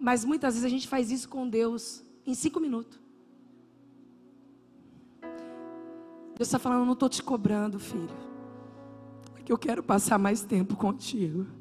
[0.00, 2.98] Mas muitas vezes a gente faz isso com Deus em cinco minutos.
[5.20, 8.08] Deus está falando, não estou te cobrando, filho.
[9.36, 11.59] É que eu quero passar mais tempo contigo.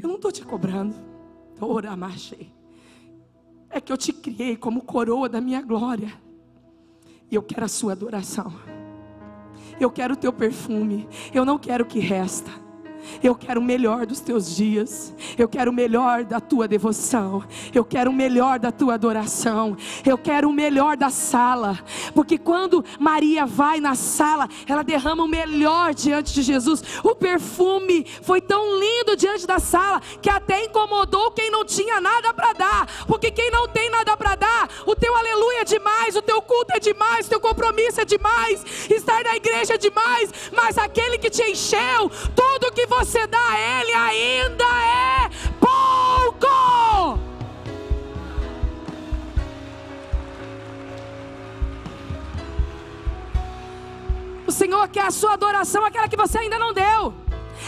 [0.00, 0.94] Eu não estou te cobrando.
[3.70, 6.12] É que eu te criei como coroa da minha glória.
[7.30, 8.52] E eu quero a sua adoração.
[9.80, 11.08] Eu quero o teu perfume.
[11.32, 12.63] Eu não quero o que resta.
[13.22, 15.14] Eu quero o melhor dos teus dias.
[15.38, 17.44] Eu quero o melhor da tua devoção.
[17.72, 19.76] Eu quero o melhor da tua adoração.
[20.04, 21.78] Eu quero o melhor da sala.
[22.14, 26.82] Porque quando Maria vai na sala, ela derrama o melhor diante de Jesus.
[27.02, 32.32] O perfume foi tão lindo diante da sala que até incomodou quem não tinha nada
[32.32, 32.88] para dar.
[33.06, 36.74] Porque quem não tem nada para dar, o teu aleluia é demais, o teu culto
[36.74, 40.32] é demais, o teu compromisso é demais, estar na igreja é demais.
[40.52, 42.93] Mas aquele que te encheu, tudo que você
[43.26, 47.18] dá a Ele ainda é pouco.
[54.46, 57.14] O Senhor quer a sua adoração, aquela que você ainda não deu.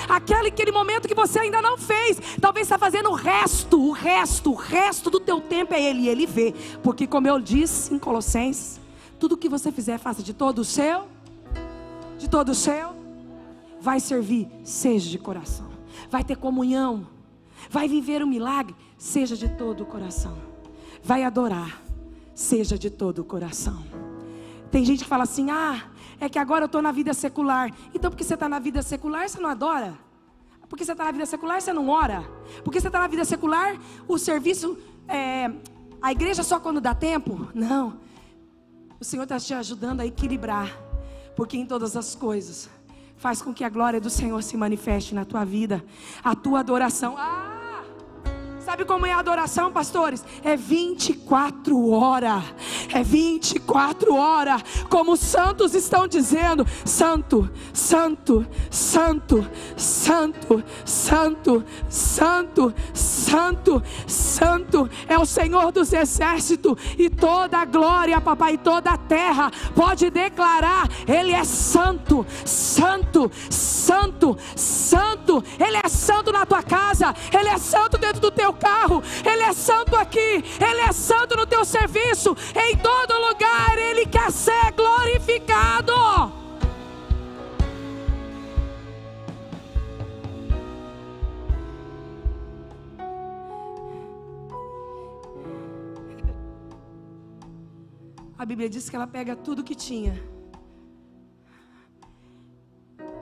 [0.08, 4.52] Aquele, aquele momento que você ainda não fez, talvez está fazendo o resto, o resto,
[4.52, 7.98] o resto do teu tempo é Ele, e Ele vê, porque como eu disse em
[7.98, 8.80] Colossenses,
[9.18, 11.08] tudo que você fizer, faça de todo o seu,
[12.18, 13.05] de todo o seu,
[13.86, 15.70] vai servir, seja de coração,
[16.10, 17.06] vai ter comunhão,
[17.70, 20.36] vai viver o um milagre, seja de todo o coração,
[21.04, 21.80] vai adorar,
[22.34, 23.86] seja de todo o coração.
[24.72, 25.84] Tem gente que fala assim: ah,
[26.18, 27.72] é que agora eu estou na vida secular.
[27.94, 29.96] Então, porque você está na vida secular, você não adora?
[30.68, 32.28] Porque você está na vida secular, você não ora?
[32.64, 35.48] Porque você está na vida secular, o serviço, é,
[36.02, 37.52] a igreja só quando dá tempo?
[37.54, 38.00] Não.
[38.98, 40.76] O Senhor está te ajudando a equilibrar.
[41.36, 42.68] Porque em todas as coisas
[43.16, 45.84] faz com que a glória do Senhor se manifeste na tua vida,
[46.22, 47.16] a tua adoração.
[47.16, 47.55] Ah!
[48.66, 50.24] Sabe como é a adoração, pastores?
[50.42, 52.42] É 24 horas.
[52.92, 54.60] É 24 horas.
[54.90, 64.90] Como os santos estão dizendo: Santo, Santo, Santo, Santo, Santo, Santo, Santo, Santo.
[65.06, 66.76] É o Senhor dos exércitos.
[66.98, 74.36] E toda a glória, papai, toda a terra pode declarar: Ele é santo, santo, santo,
[74.56, 75.44] santo.
[75.56, 77.14] Ele é santo na tua casa.
[77.32, 81.46] Ele é santo dentro do teu carro, Ele é santo aqui, Ele é santo no
[81.46, 85.92] teu serviço, em todo lugar Ele quer ser glorificado.
[98.38, 100.14] A Bíblia diz que ela pega tudo que tinha.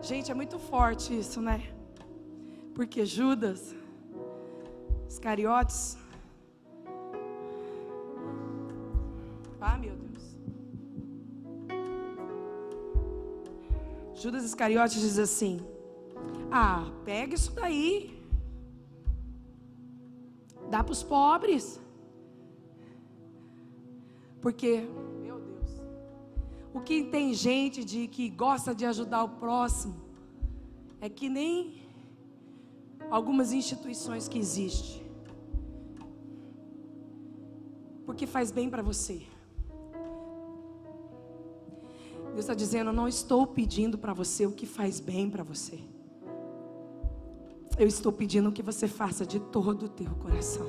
[0.03, 1.62] Gente, é muito forte isso, né?
[2.75, 3.75] Porque Judas
[5.14, 5.96] Iscariotes.
[9.61, 10.24] Ah, meu Deus.
[14.22, 15.55] Judas Iscariotes diz assim:
[16.50, 17.88] Ah, pega isso daí.
[20.68, 21.81] Dá para os pobres.
[24.42, 24.72] Porque,
[25.22, 25.70] meu Deus,
[26.74, 29.94] o que tem gente de que gosta de ajudar o próximo
[31.00, 31.83] é que nem
[33.11, 35.04] algumas instituições que existem.
[38.14, 39.22] Porque faz bem para você.
[42.27, 45.81] Deus está dizendo: Eu não estou pedindo para você o que faz bem para você.
[47.77, 50.64] Eu estou pedindo que você faça de todo o teu coração.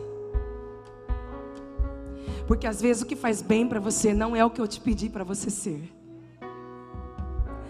[2.48, 4.82] Porque às vezes o que faz bem para você não é o que eu te
[4.82, 5.94] pedi para você ser.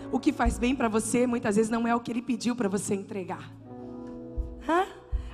[0.09, 2.69] O que faz bem para você muitas vezes não é o que ele pediu para
[2.69, 3.51] você entregar.
[4.69, 4.85] Hã?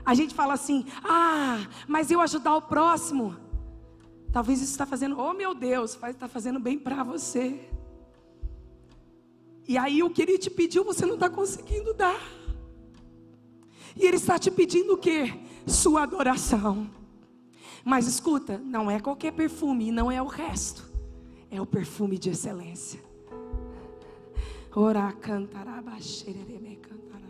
[0.03, 3.50] A gente fala assim: ah, mas eu ajudar o próximo.
[4.31, 7.69] Talvez isso está fazendo, oh meu Deus, está fazendo bem para você.
[9.67, 12.21] E aí o que ele te pediu, você não está conseguindo dar.
[13.95, 15.33] E ele está te pedindo o quê?
[15.67, 16.89] Sua adoração.
[17.83, 20.89] Mas escuta, não é qualquer perfume, não é o resto.
[21.49, 23.01] É o perfume de excelência.
[24.73, 27.21] Ora cantaraba xerereme cantaraba.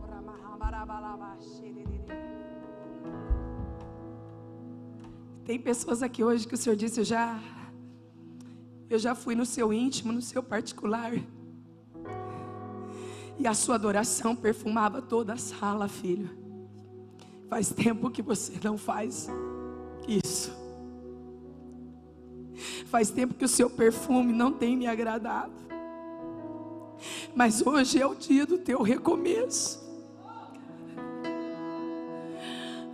[0.00, 1.36] Ora mahabarabalaba
[5.50, 7.36] Tem pessoas aqui hoje que o Senhor disse, eu já
[8.88, 11.10] eu já fui no seu íntimo, no seu particular.
[13.36, 16.30] E a sua adoração perfumava toda a sala, filho.
[17.48, 19.28] Faz tempo que você não faz
[20.06, 20.52] isso.
[22.86, 25.52] Faz tempo que o seu perfume não tem me agradado.
[27.34, 29.80] Mas hoje é o dia do teu recomeço.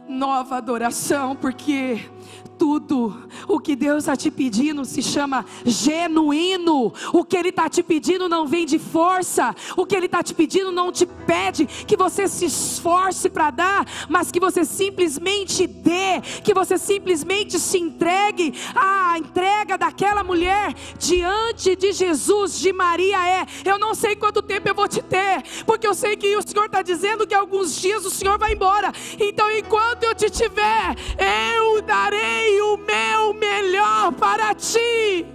[0.09, 2.16] Nova adoração, porque
[2.59, 6.93] tudo o que Deus está te pedindo se chama genuíno.
[7.13, 9.55] O que Ele está te pedindo não vem de força.
[9.77, 13.87] O que Ele está te pedindo não te pede que você se esforce para dar,
[14.09, 18.55] mas que você simplesmente dê, que você simplesmente se entregue.
[18.75, 24.69] A entrega daquela mulher diante de Jesus, de Maria, é: eu não sei quanto tempo
[24.69, 28.05] eu vou te ter, porque eu sei que o Senhor está dizendo que alguns dias
[28.05, 28.93] o Senhor vai embora.
[29.19, 32.16] Então, enquanto eu te tiver, eu darei
[32.61, 35.27] o meu melhor para ti.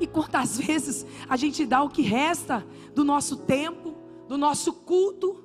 [0.00, 3.94] E quantas vezes a gente dá o que resta do nosso tempo,
[4.28, 5.44] do nosso culto,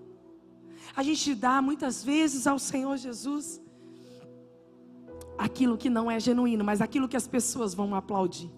[0.95, 3.61] a gente dá muitas vezes ao Senhor Jesus
[5.37, 8.51] aquilo que não é genuíno, mas aquilo que as pessoas vão aplaudir.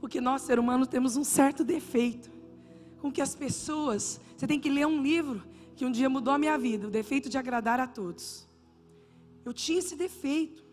[0.00, 2.30] Porque nós, ser humano, temos um certo defeito
[3.00, 4.20] com que as pessoas.
[4.36, 5.42] Você tem que ler um livro
[5.76, 8.48] que um dia mudou a minha vida, o defeito de agradar a todos.
[9.44, 10.64] Eu tinha esse defeito.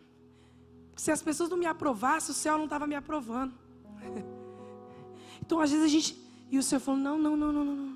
[0.96, 3.54] Se as pessoas não me aprovassem, o céu não estava me aprovando.
[5.46, 6.18] Então, às vezes a gente.
[6.50, 7.94] E o Senhor falou: não, não, não, não, não.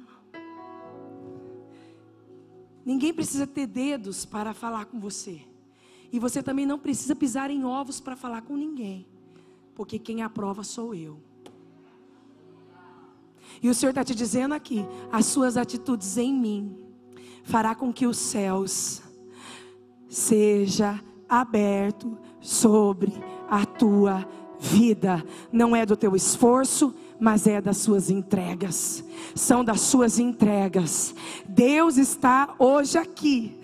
[2.85, 5.43] Ninguém precisa ter dedos para falar com você.
[6.11, 9.07] E você também não precisa pisar em ovos para falar com ninguém.
[9.73, 11.21] Porque quem aprova sou eu.
[13.63, 16.86] E o Senhor está te dizendo aqui: as suas atitudes em mim
[17.43, 19.01] fará com que os céus
[20.09, 23.13] seja aberto sobre
[23.49, 24.27] a tua
[24.59, 25.23] vida.
[25.51, 29.03] Não é do teu esforço, mas é das suas entregas.
[29.35, 31.13] São das suas entregas.
[31.47, 33.59] Deus está hoje aqui.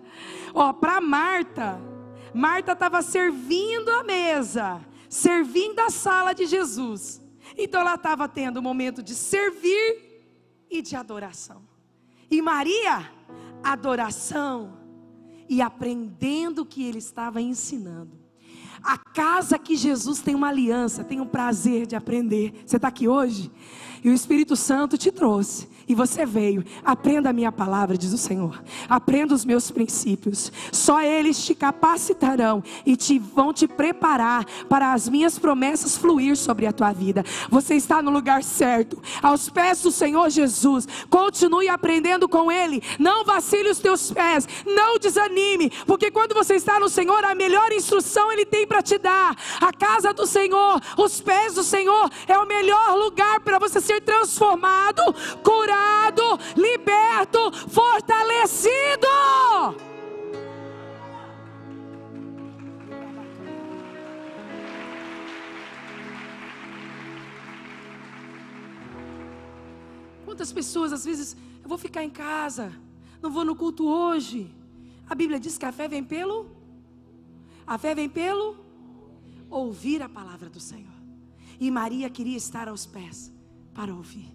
[0.54, 1.80] Ó, para Marta,
[2.32, 7.20] Marta estava servindo a mesa, servindo a sala de Jesus.
[7.56, 10.14] Então ela estava tendo um momento de servir
[10.70, 11.73] e de adoração.
[12.30, 13.14] E Maria
[13.64, 14.74] adoração
[15.48, 18.22] e aprendendo o que ele estava ensinando.
[18.82, 22.62] A casa que Jesus tem uma aliança, tem um prazer de aprender.
[22.66, 23.50] Você está aqui hoje?
[24.02, 25.68] E o Espírito Santo te trouxe.
[25.88, 26.64] E você veio.
[26.84, 28.62] Aprenda a minha palavra, diz o Senhor.
[28.88, 30.50] Aprenda os meus princípios.
[30.72, 36.66] Só eles te capacitarão e te vão te preparar para as minhas promessas fluir sobre
[36.66, 37.24] a tua vida.
[37.50, 40.86] Você está no lugar certo, aos pés do Senhor Jesus.
[41.10, 42.82] Continue aprendendo com Ele.
[42.98, 44.48] Não vacile os teus pés.
[44.66, 48.98] Não desanime, porque quando você está no Senhor, a melhor instrução Ele tem para te
[48.98, 49.36] dar.
[49.60, 54.00] A casa do Senhor, os pés do Senhor é o melhor lugar para você ser
[54.00, 55.02] transformado,
[55.42, 55.73] curado,
[56.56, 59.06] liberto, fortalecido.
[70.24, 72.72] Quantas pessoas às vezes eu vou ficar em casa,
[73.22, 74.50] não vou no culto hoje.
[75.08, 76.50] A Bíblia diz que a fé vem pelo
[77.66, 78.56] a fé vem pelo
[79.48, 80.92] ouvir a palavra do Senhor.
[81.58, 83.32] E Maria queria estar aos pés
[83.72, 84.33] para ouvir.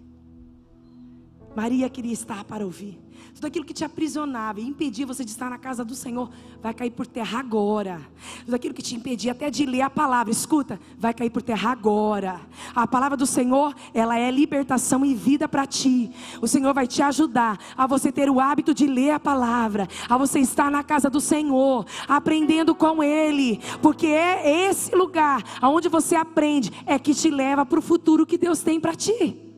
[1.54, 2.98] Maria queria estar para ouvir.
[3.34, 6.30] Tudo aquilo que te aprisionava e impedia você de estar na casa do Senhor
[6.62, 8.00] vai cair por terra agora.
[8.44, 11.70] Tudo aquilo que te impedia até de ler a palavra, escuta, vai cair por terra
[11.70, 12.40] agora.
[12.74, 16.10] A palavra do Senhor, ela é libertação e vida para ti.
[16.40, 20.16] O Senhor vai te ajudar a você ter o hábito de ler a palavra, a
[20.16, 26.14] você estar na casa do Senhor, aprendendo com Ele, porque é esse lugar aonde você
[26.14, 29.49] aprende é que te leva para o futuro que Deus tem para ti.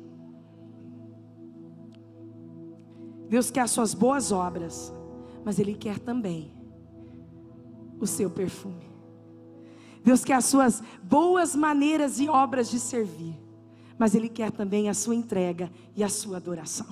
[3.32, 4.92] Deus quer as suas boas obras,
[5.42, 6.52] mas Ele quer também
[7.98, 8.90] o seu perfume.
[10.04, 13.34] Deus quer as suas boas maneiras e obras de servir,
[13.96, 16.86] mas Ele quer também a sua entrega e a sua adoração.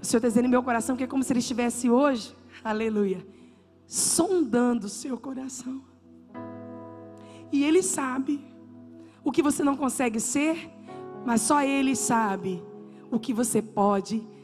[0.00, 2.34] O Senhor está dizendo em meu coração que é como se Ele estivesse hoje,
[2.64, 3.22] aleluia,
[3.86, 5.82] sondando o seu coração
[7.52, 8.42] E Ele sabe
[9.22, 10.70] o que você não consegue ser,
[11.26, 12.64] mas só Ele sabe
[13.10, 14.41] o que você pode ser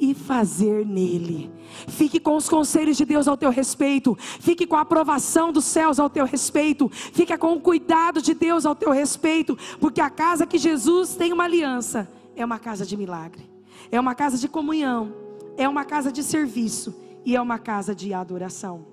[0.00, 1.50] e fazer nele.
[1.88, 5.98] Fique com os conselhos de Deus ao teu respeito, fique com a aprovação dos céus
[5.98, 10.46] ao teu respeito, fique com o cuidado de Deus ao teu respeito, porque a casa
[10.46, 13.50] que Jesus tem uma aliança é uma casa de milagre,
[13.90, 15.12] é uma casa de comunhão,
[15.56, 18.86] é uma casa de serviço e é uma casa de adoração.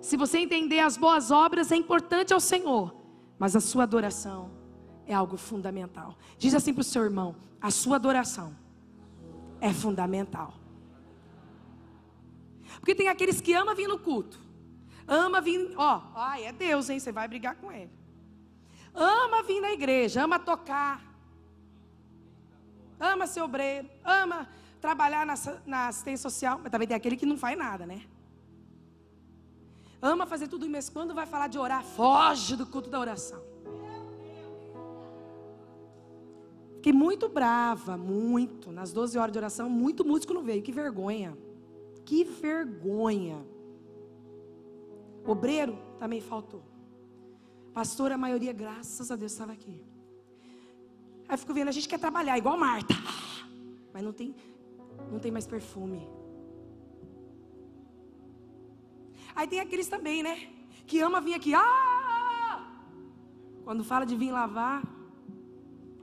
[0.00, 2.94] Se você entender as boas obras, é importante ao Senhor,
[3.38, 4.50] mas a sua adoração
[5.06, 6.16] é algo fundamental.
[6.38, 8.63] Diz assim para o seu irmão: a sua adoração
[9.64, 10.52] é fundamental.
[12.78, 14.38] Porque tem aqueles que amam vir no culto,
[15.08, 17.00] ama vir, ó, ai, é Deus, hein?
[17.00, 17.90] Você vai brigar com ele.
[18.94, 21.02] Ama vir na igreja, ama tocar,
[23.00, 24.46] ama ser obreiro, ama
[24.82, 25.34] trabalhar na,
[25.64, 28.02] na assistência social, mas também tem aquele que não faz nada, né?
[30.02, 33.42] Ama fazer tudo, mas quando vai falar de orar, foge do culto da oração.
[36.84, 38.70] Fiquei muito brava, muito.
[38.70, 40.62] Nas 12 horas de oração, muito músico não veio.
[40.62, 41.34] Que vergonha.
[42.04, 43.42] Que vergonha.
[45.26, 46.62] Obreiro também faltou.
[47.72, 49.82] Pastor, a maioria, graças a Deus, estava aqui.
[51.26, 52.92] Aí fico vendo, a gente quer trabalhar igual Marta.
[53.90, 54.34] Mas não tem,
[55.10, 56.06] não tem mais perfume.
[59.34, 60.52] Aí tem aqueles também, né?
[60.86, 61.54] Que ama vir aqui.
[61.54, 62.84] Ah!
[63.64, 64.82] Quando fala de vir lavar,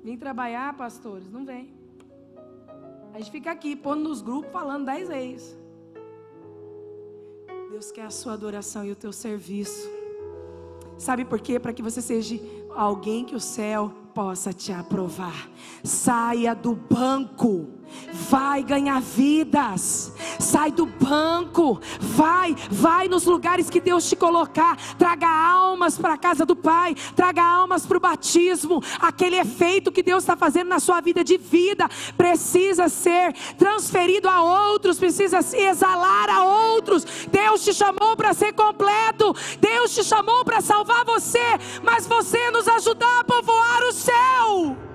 [0.03, 1.29] Vim trabalhar, pastores?
[1.29, 1.73] Não vem.
[3.13, 5.57] A gente fica aqui, pondo nos grupos, falando dez vezes.
[7.69, 9.89] Deus quer a sua adoração e o teu serviço.
[10.97, 11.59] Sabe por quê?
[11.59, 12.39] Para que você seja
[12.75, 15.49] alguém que o céu possa te aprovar.
[15.83, 17.69] Saia do banco,
[18.29, 20.13] vai ganhar vidas.
[20.37, 24.77] Sai do banco, vai, vai nos lugares que Deus te colocar.
[24.97, 28.83] Traga almas para a casa do Pai, traga almas para o batismo.
[28.99, 34.43] Aquele efeito que Deus está fazendo na sua vida de vida precisa ser transferido a
[34.43, 37.05] outros, precisa se exalar a outros.
[37.31, 41.39] Deus te chamou para ser completo, Deus te chamou para salvar você,
[41.81, 44.90] mas você nos ajudar a povoar os céu.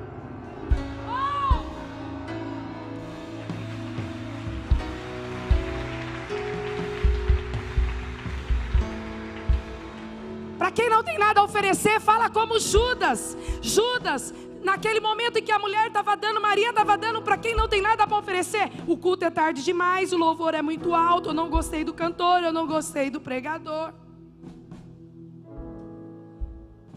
[10.66, 13.38] Para quem não tem nada a oferecer, fala como Judas.
[13.62, 17.68] Judas, naquele momento em que a mulher estava dando, Maria estava dando para quem não
[17.68, 18.72] tem nada para oferecer.
[18.84, 22.42] O culto é tarde demais, o louvor é muito alto, eu não gostei do cantor,
[22.42, 23.94] eu não gostei do pregador.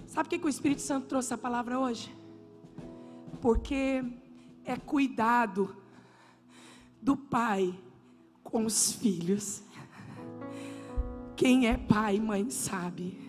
[0.08, 2.12] Sabe por que, que o Espírito Santo trouxe a palavra hoje?
[3.40, 4.04] porque
[4.66, 5.78] é cuidado
[7.00, 7.80] do pai
[8.44, 9.62] com os filhos.
[11.36, 13.29] Quem é pai e mãe sabe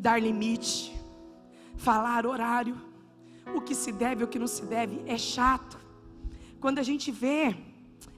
[0.00, 0.96] dar limite,
[1.76, 2.76] falar horário,
[3.54, 5.78] o que se deve, o que não se deve, é chato.
[6.58, 7.54] Quando a gente vê,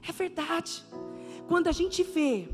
[0.07, 0.83] é verdade.
[1.47, 2.47] Quando a gente vê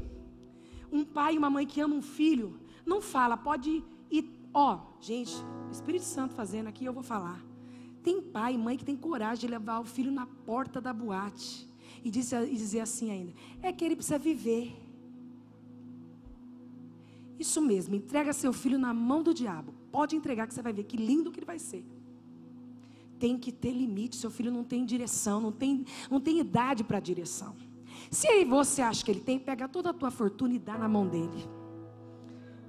[0.92, 5.36] um pai e uma mãe que amam um filho, não fala, pode ir, ó, gente,
[5.72, 7.40] Espírito Santo fazendo aqui, eu vou falar.
[8.04, 11.70] Tem pai e mãe que tem coragem de levar o filho na porta da boate
[12.04, 14.89] e e dizer assim ainda: é que ele precisa viver.
[17.40, 19.74] Isso mesmo, entrega seu filho na mão do diabo.
[19.92, 21.86] Pode entregar que você vai ver que lindo que ele vai ser.
[23.18, 27.00] Tem que ter limite, seu filho não tem direção, não tem, não tem idade para
[27.00, 27.56] direção.
[28.12, 31.08] Se você acha que ele tem, pega toda a tua fortuna e dá na mão
[31.08, 31.50] dele.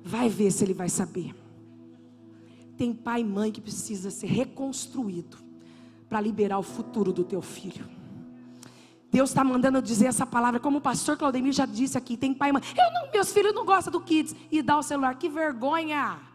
[0.03, 1.35] Vai ver se ele vai saber
[2.81, 5.37] tem pai e mãe que precisa ser reconstruído
[6.09, 7.85] para liberar o futuro do teu filho.
[9.11, 12.51] Deus está mandando dizer essa palavra, como o pastor Claudemir já disse aqui, tem pai
[12.51, 12.63] e mãe.
[12.77, 16.30] Eu não, meus filhos não gostam do kids e dá o celular, que vergonha.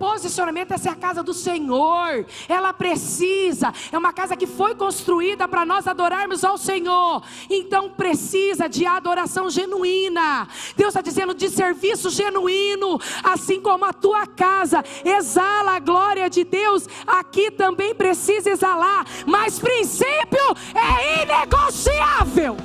[0.00, 2.24] Posicionamento, é a casa do Senhor.
[2.48, 7.22] Ela precisa, é uma casa que foi construída para nós adorarmos ao Senhor.
[7.50, 10.48] Então precisa de adoração genuína.
[10.74, 16.44] Deus está dizendo de serviço genuíno, assim como a tua casa exala a glória de
[16.44, 19.04] Deus, aqui também precisa exalar.
[19.26, 22.56] Mas princípio é inegociável.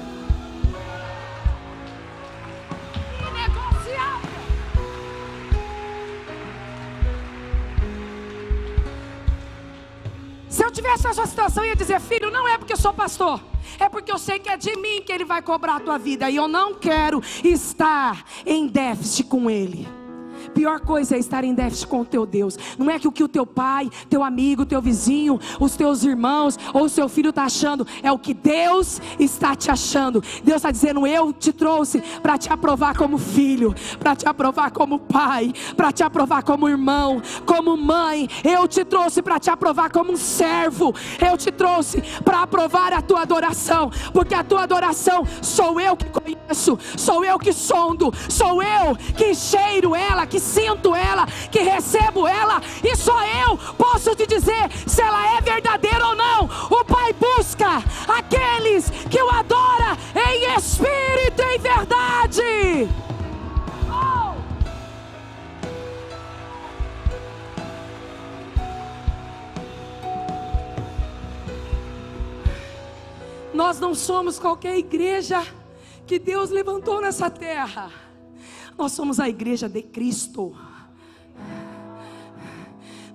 [10.55, 13.43] Se eu tivesse nessa situação, eu ia dizer: Filho, não é porque eu sou pastor,
[13.77, 16.29] é porque eu sei que é de mim que ele vai cobrar a tua vida,
[16.29, 19.85] e eu não quero estar em déficit com ele.
[20.53, 22.57] Pior coisa é estar em déficit com o teu Deus.
[22.77, 26.57] Não é que o que o teu pai, teu amigo, teu vizinho, os teus irmãos
[26.73, 30.23] ou o seu filho está achando, é o que Deus está te achando.
[30.43, 34.99] Deus está dizendo: Eu te trouxe para te aprovar como filho, para te aprovar como
[34.99, 38.29] pai, para te aprovar como irmão, como mãe.
[38.43, 40.93] Eu te trouxe para te aprovar como um servo.
[41.19, 46.09] Eu te trouxe para aprovar a tua adoração, porque a tua adoração sou eu que
[46.09, 52.27] conheço, sou eu que sondo, sou eu que cheiro ela, que sinto ela, que recebo
[52.27, 56.45] ela, e só eu posso te dizer se ela é verdadeira ou não.
[56.45, 63.05] O Pai busca aqueles que o adoram em espírito e em verdade.
[73.55, 75.41] Nós não somos qualquer igreja
[76.05, 78.04] que Deus levantou nessa terra.
[78.77, 80.55] Nós somos a igreja de Cristo.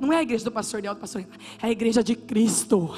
[0.01, 1.27] Não é a igreja do pastor Del, do pastor,
[1.63, 2.95] é a igreja de Cristo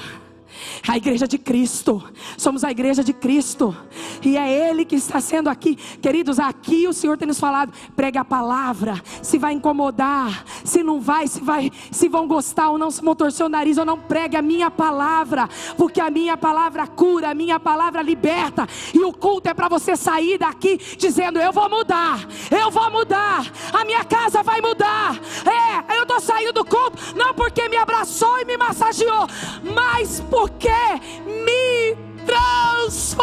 [0.87, 2.03] a igreja de Cristo,
[2.37, 3.75] somos a igreja de Cristo,
[4.23, 6.39] e é Ele que está sendo aqui, queridos.
[6.39, 11.27] Aqui o Senhor tem nos falado: pregue a palavra, se vai incomodar, se não vai,
[11.27, 14.35] se vai, se vão gostar ou não, se vão torcer o nariz ou não, pregue
[14.35, 19.49] a minha palavra, porque a minha palavra cura, a minha palavra liberta, e o culto
[19.49, 22.19] é para você sair daqui dizendo: Eu vou mudar,
[22.51, 25.19] eu vou mudar, a minha casa vai mudar.
[25.45, 29.27] É, eu estou saindo do culto, não porque me abraçou e me massageou,
[29.73, 30.67] mas por porque
[31.25, 33.15] me transformou.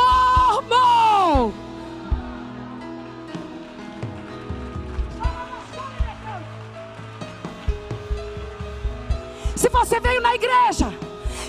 [9.55, 10.91] Se você veio na igreja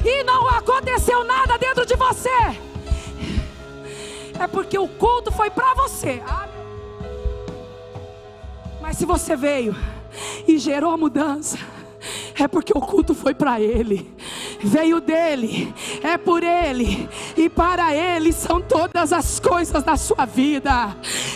[0.04, 2.30] e não aconteceu nada dentro de você,
[4.38, 6.22] é porque o culto foi para você.
[8.82, 9.74] Mas se você veio
[10.46, 11.58] e gerou mudança,
[12.38, 14.14] é porque o culto foi para Ele
[14.64, 20.95] veio dele, é por ele e para ele são todas as coisas da sua vida.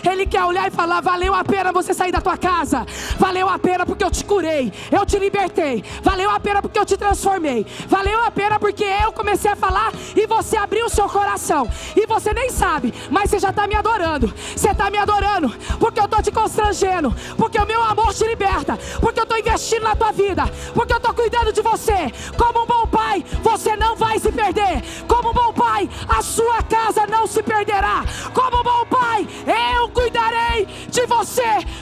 [0.10, 2.86] Ele quer olhar e falar: valeu a pena você sair da tua casa,
[3.18, 6.86] valeu a pena porque eu te curei, eu te libertei, valeu a pena porque eu
[6.86, 11.08] te transformei, valeu a pena porque eu comecei a falar e você abriu o seu
[11.10, 11.70] coração.
[11.96, 16.00] E você nem sabe, mas você já está me adorando, você está me adorando porque
[16.00, 19.96] eu estou te constrangendo, porque o meu amor te liberta, porque eu estou investindo na
[19.96, 20.44] tua vida,
[20.74, 22.12] porque eu estou cuidando de você.
[22.38, 24.84] Como um bom pai você não vai se perder.
[25.08, 28.04] Como bom pai, a sua casa não se perderá.
[28.34, 29.28] Como bom pai,
[29.76, 31.42] eu cuidarei de você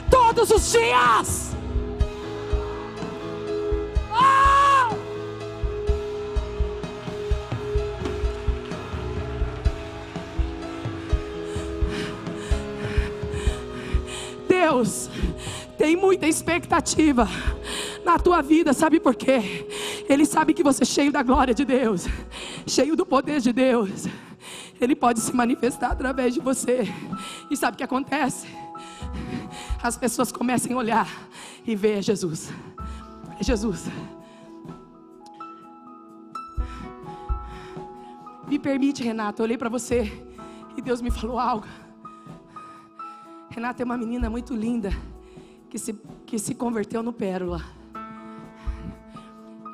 [0.09, 1.55] todos os dias.
[4.11, 4.95] Oh!
[14.47, 15.09] Deus
[15.77, 17.27] tem muita expectativa
[18.05, 19.67] na tua vida, sabe por quê?
[20.07, 22.05] Ele sabe que você é cheio da glória de Deus,
[22.67, 24.05] cheio do poder de Deus.
[24.83, 26.83] Ele pode se manifestar através de você.
[27.49, 28.47] E sabe o que acontece?
[29.81, 31.07] As pessoas começam a olhar
[31.65, 32.51] e ver Jesus.
[33.39, 33.85] É Jesus.
[38.47, 40.11] Me permite, Renata, eu olhei para você
[40.75, 41.65] e Deus me falou algo.
[43.49, 44.91] Renata é uma menina muito linda
[45.69, 45.93] que se,
[46.25, 47.63] que se converteu no Pérola.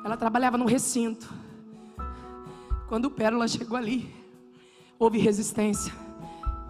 [0.04, 1.32] Ela trabalhava num recinto.
[2.88, 4.19] Quando o Pérola chegou ali,
[5.00, 5.94] houve resistência.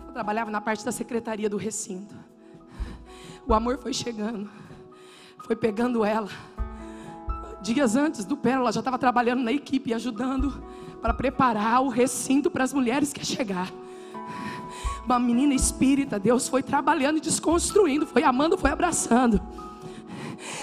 [0.04, 2.14] Ela trabalhava na parte da secretaria do recinto.
[3.44, 4.48] O amor foi chegando,
[5.44, 6.28] foi pegando ela.
[7.60, 10.62] Dias antes do Pérola, já estava trabalhando na equipe, ajudando
[11.02, 13.68] para preparar o recinto para as mulheres que ia chegar.
[15.04, 19.40] Uma menina espírita, Deus foi trabalhando e desconstruindo, foi amando, foi abraçando.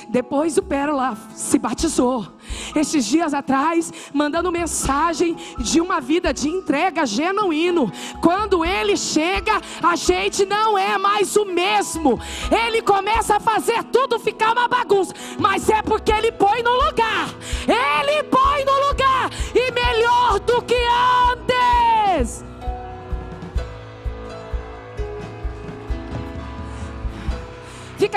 [0.09, 2.36] Depois o Pérola se batizou.
[2.75, 7.91] Esses dias atrás, mandando mensagem de uma vida de entrega genuíno.
[8.21, 12.19] Quando ele chega, a gente não é mais o mesmo.
[12.51, 17.29] Ele começa a fazer tudo ficar uma bagunça, mas é porque ele põe no lugar.
[17.67, 18.36] Ele põe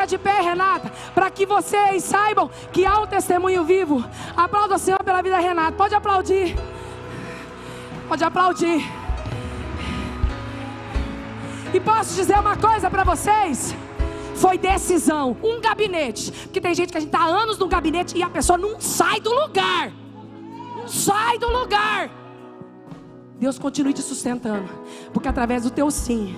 [0.07, 4.05] De pé, Renata, para que vocês saibam que há um testemunho vivo.
[4.37, 5.73] Aplauda o Senhor pela vida, Renata.
[5.73, 6.57] Pode aplaudir.
[8.09, 8.83] Pode aplaudir.
[11.73, 13.75] E posso dizer uma coisa para vocês?
[14.35, 16.33] Foi decisão, um gabinete.
[16.33, 19.21] Porque tem gente que a gente está anos no gabinete e a pessoa não sai
[19.21, 19.93] do lugar.
[20.77, 22.11] Não sai do lugar.
[23.39, 24.69] Deus continue te sustentando.
[25.13, 26.35] Porque através do teu sim,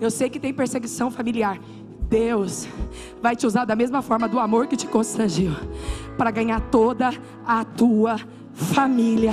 [0.00, 1.58] eu sei que tem perseguição familiar.
[2.08, 2.66] Deus
[3.20, 5.52] vai te usar da mesma forma do amor que te constrangiu
[6.16, 7.10] para ganhar toda
[7.46, 8.18] a tua
[8.52, 9.32] família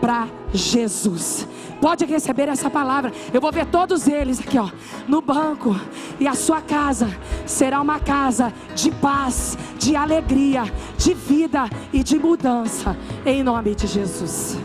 [0.00, 1.46] para Jesus.
[1.80, 3.12] Pode receber essa palavra.
[3.32, 4.68] Eu vou ver todos eles aqui, ó,
[5.06, 5.74] no banco.
[6.18, 7.08] E a sua casa
[7.46, 10.64] será uma casa de paz, de alegria,
[10.96, 12.96] de vida e de mudança.
[13.24, 14.58] Em nome de Jesus.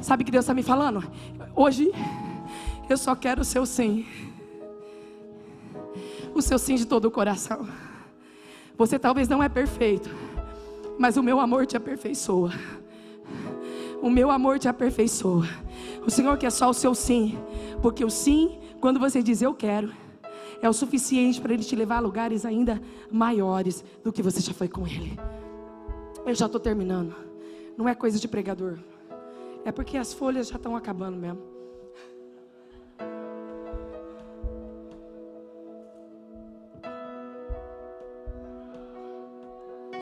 [0.00, 1.02] Sabe o que Deus está me falando?
[1.54, 1.90] Hoje
[2.88, 4.04] eu só quero o seu sim.
[6.36, 7.66] O seu sim de todo o coração.
[8.76, 10.10] Você talvez não é perfeito,
[10.98, 12.52] mas o meu amor te aperfeiçoa.
[14.02, 15.46] O meu amor te aperfeiçoa.
[16.06, 17.38] O Senhor quer só o seu sim,
[17.80, 19.90] porque o sim, quando você diz eu quero,
[20.60, 24.52] é o suficiente para Ele te levar a lugares ainda maiores do que você já
[24.52, 25.18] foi com Ele.
[26.26, 27.14] Eu já estou terminando.
[27.78, 28.76] Não é coisa de pregador.
[29.64, 31.55] É porque as folhas já estão acabando mesmo.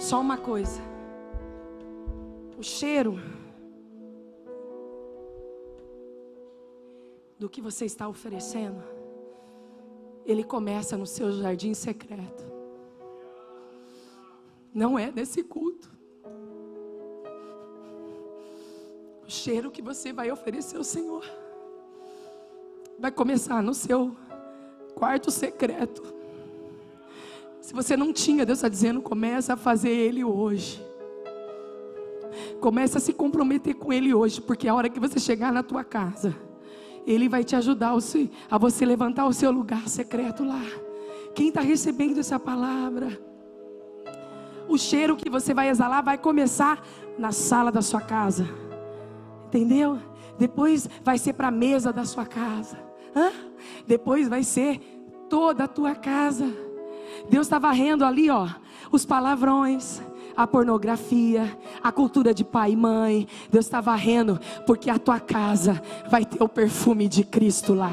[0.05, 0.83] Só uma coisa.
[2.59, 3.19] O cheiro
[7.39, 8.83] do que você está oferecendo,
[10.27, 12.45] ele começa no seu jardim secreto.
[14.75, 15.91] Não é nesse culto.
[19.27, 21.25] O cheiro que você vai oferecer ao Senhor
[22.99, 24.15] vai começar no seu
[24.95, 26.24] quarto secreto.
[27.65, 30.85] Se você não tinha, Deus está dizendo, começa a fazer Ele hoje.
[32.61, 35.83] Começa a se comprometer com Ele hoje, porque a hora que você chegar na tua
[35.83, 36.37] casa,
[37.07, 37.97] Ele vai te ajudar
[38.51, 40.61] a você levantar o seu lugar secreto lá.
[41.35, 43.19] Quem está recebendo essa palavra?
[44.69, 46.87] O cheiro que você vai exalar vai começar
[47.19, 48.47] na sala da sua casa.
[49.47, 49.99] Entendeu?
[50.39, 52.79] Depois vai ser para a mesa da sua casa.
[53.17, 53.33] Hã?
[53.87, 54.81] Depois vai ser
[55.31, 56.64] toda a tua casa.
[57.29, 58.49] Deus está varrendo ali, ó,
[58.91, 60.03] os palavrões
[60.37, 63.29] a pornografia, a cultura de pai e mãe.
[63.51, 65.81] Deus está varrendo, porque a tua casa
[66.11, 67.93] vai ter o perfume de Cristo lá.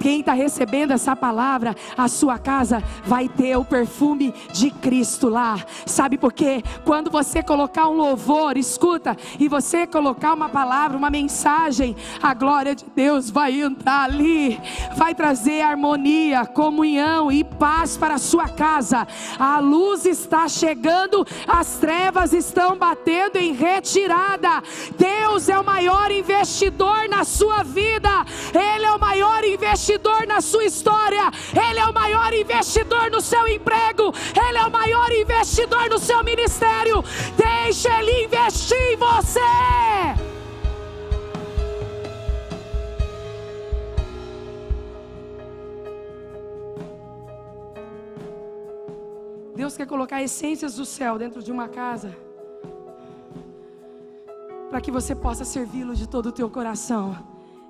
[0.00, 5.64] Quem está recebendo essa palavra, a sua casa vai ter o perfume de Cristo lá.
[5.86, 6.62] Sabe por quê?
[6.84, 12.74] Quando você colocar um louvor, escuta, e você colocar uma palavra, uma mensagem, a glória
[12.74, 14.60] de Deus vai entrar ali,
[14.96, 19.06] vai trazer harmonia, comunhão e paz para a sua casa.
[19.38, 24.62] A luz está chegando, a as trevas estão batendo em retirada.
[24.98, 28.10] Deus é o maior investidor na sua vida,
[28.52, 33.48] Ele é o maior investidor na sua história, Ele é o maior investidor no seu
[33.48, 34.12] emprego,
[34.46, 37.02] Ele é o maior investidor no seu ministério.
[37.34, 40.33] Deixe Ele investir em você.
[49.54, 52.16] Deus quer colocar essências do céu dentro de uma casa.
[54.68, 57.16] Para que você possa servi-lo de todo o teu coração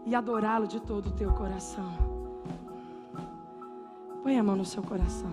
[0.06, 1.92] e adorá-lo de todo o teu coração.
[4.22, 5.30] Põe a mão no seu coração.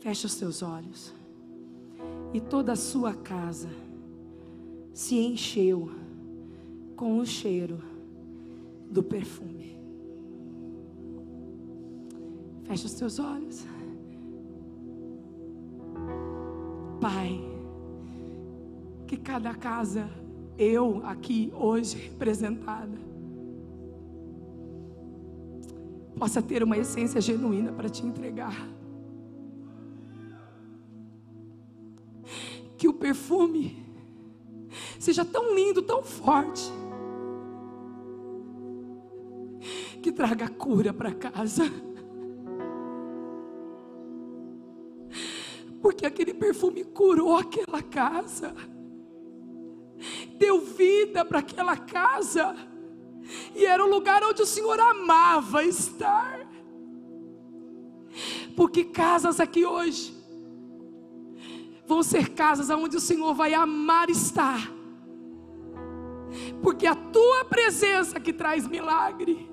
[0.00, 1.14] Feche os teus olhos.
[2.32, 3.68] E toda a sua casa
[4.94, 5.90] se encheu
[6.96, 7.78] com o cheiro
[8.90, 9.81] do perfume.
[12.72, 13.66] Feche os teus olhos.
[16.98, 17.38] Pai,
[19.06, 20.08] que cada casa,
[20.56, 22.96] eu aqui hoje representada,
[26.16, 28.66] possa ter uma essência genuína para te entregar.
[32.78, 33.84] Que o perfume
[34.98, 36.72] seja tão lindo, tão forte,
[40.02, 41.64] que traga cura para casa.
[46.02, 48.52] Porque aquele perfume curou aquela casa,
[50.36, 52.56] deu vida para aquela casa,
[53.54, 56.40] e era o lugar onde o Senhor amava estar.
[58.56, 60.12] Porque casas aqui hoje
[61.86, 64.72] vão ser casas onde o Senhor vai amar estar,
[66.60, 69.48] porque a tua presença que traz milagre.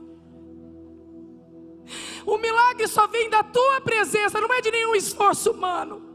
[2.25, 6.08] O milagre só vem da tua presença, não é de nenhum esforço humano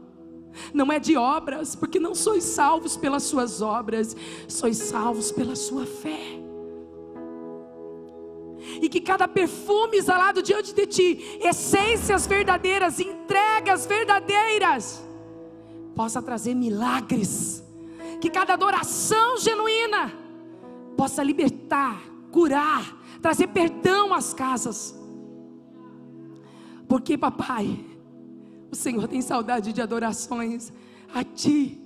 [0.73, 4.15] não é de obras, porque não sois salvos pelas suas obras,
[4.47, 6.39] sois salvos pela sua fé.
[8.81, 15.03] E que cada perfume exalado diante de ti, essências verdadeiras, entregas verdadeiras,
[15.95, 17.63] possa trazer milagres.
[18.19, 20.11] Que cada adoração genuína
[20.97, 22.01] possa libertar,
[22.31, 24.97] curar, trazer perdão às casas.
[26.87, 27.79] Porque, papai,
[28.75, 30.71] o Senhor tem saudade de adorações
[31.13, 31.81] a Ti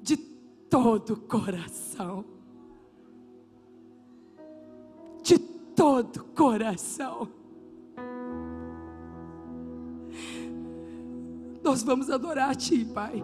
[0.00, 2.24] de todo o coração.
[5.20, 7.28] De todo o coração.
[11.62, 13.20] Nós vamos adorar a Ti, Pai.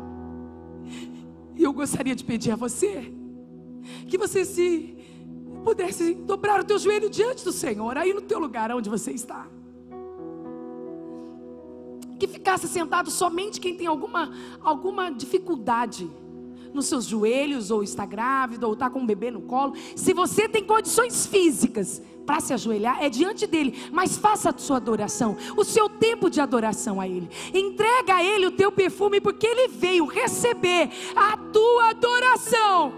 [1.55, 3.13] E eu gostaria de pedir a você
[4.09, 4.97] que você se
[5.63, 9.52] pudesse dobrar o teu joelho diante do Senhor, aí no teu lugar onde você está.
[12.23, 16.09] Que ficasse sentado somente quem tem alguma, alguma dificuldade
[16.73, 19.75] nos seus joelhos, ou está grávida, ou está com um bebê no colo.
[19.97, 24.77] Se você tem condições físicas para se ajoelhar, é diante dele, mas faça a sua
[24.77, 27.29] adoração, o seu tempo de adoração a ele.
[27.53, 32.93] Entrega a ele o teu perfume, porque ele veio receber a tua adoração.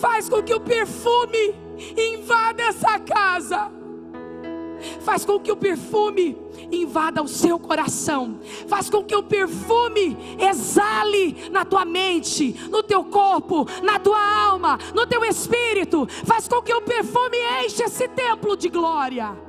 [0.00, 1.54] Faz com que o perfume
[1.96, 3.75] invada essa casa.
[5.00, 6.36] Faz com que o perfume
[6.70, 8.40] invada o seu coração.
[8.66, 14.78] Faz com que o perfume exale na tua mente, no teu corpo, na tua alma,
[14.94, 16.06] no teu espírito.
[16.24, 19.45] Faz com que o perfume enche esse templo de glória.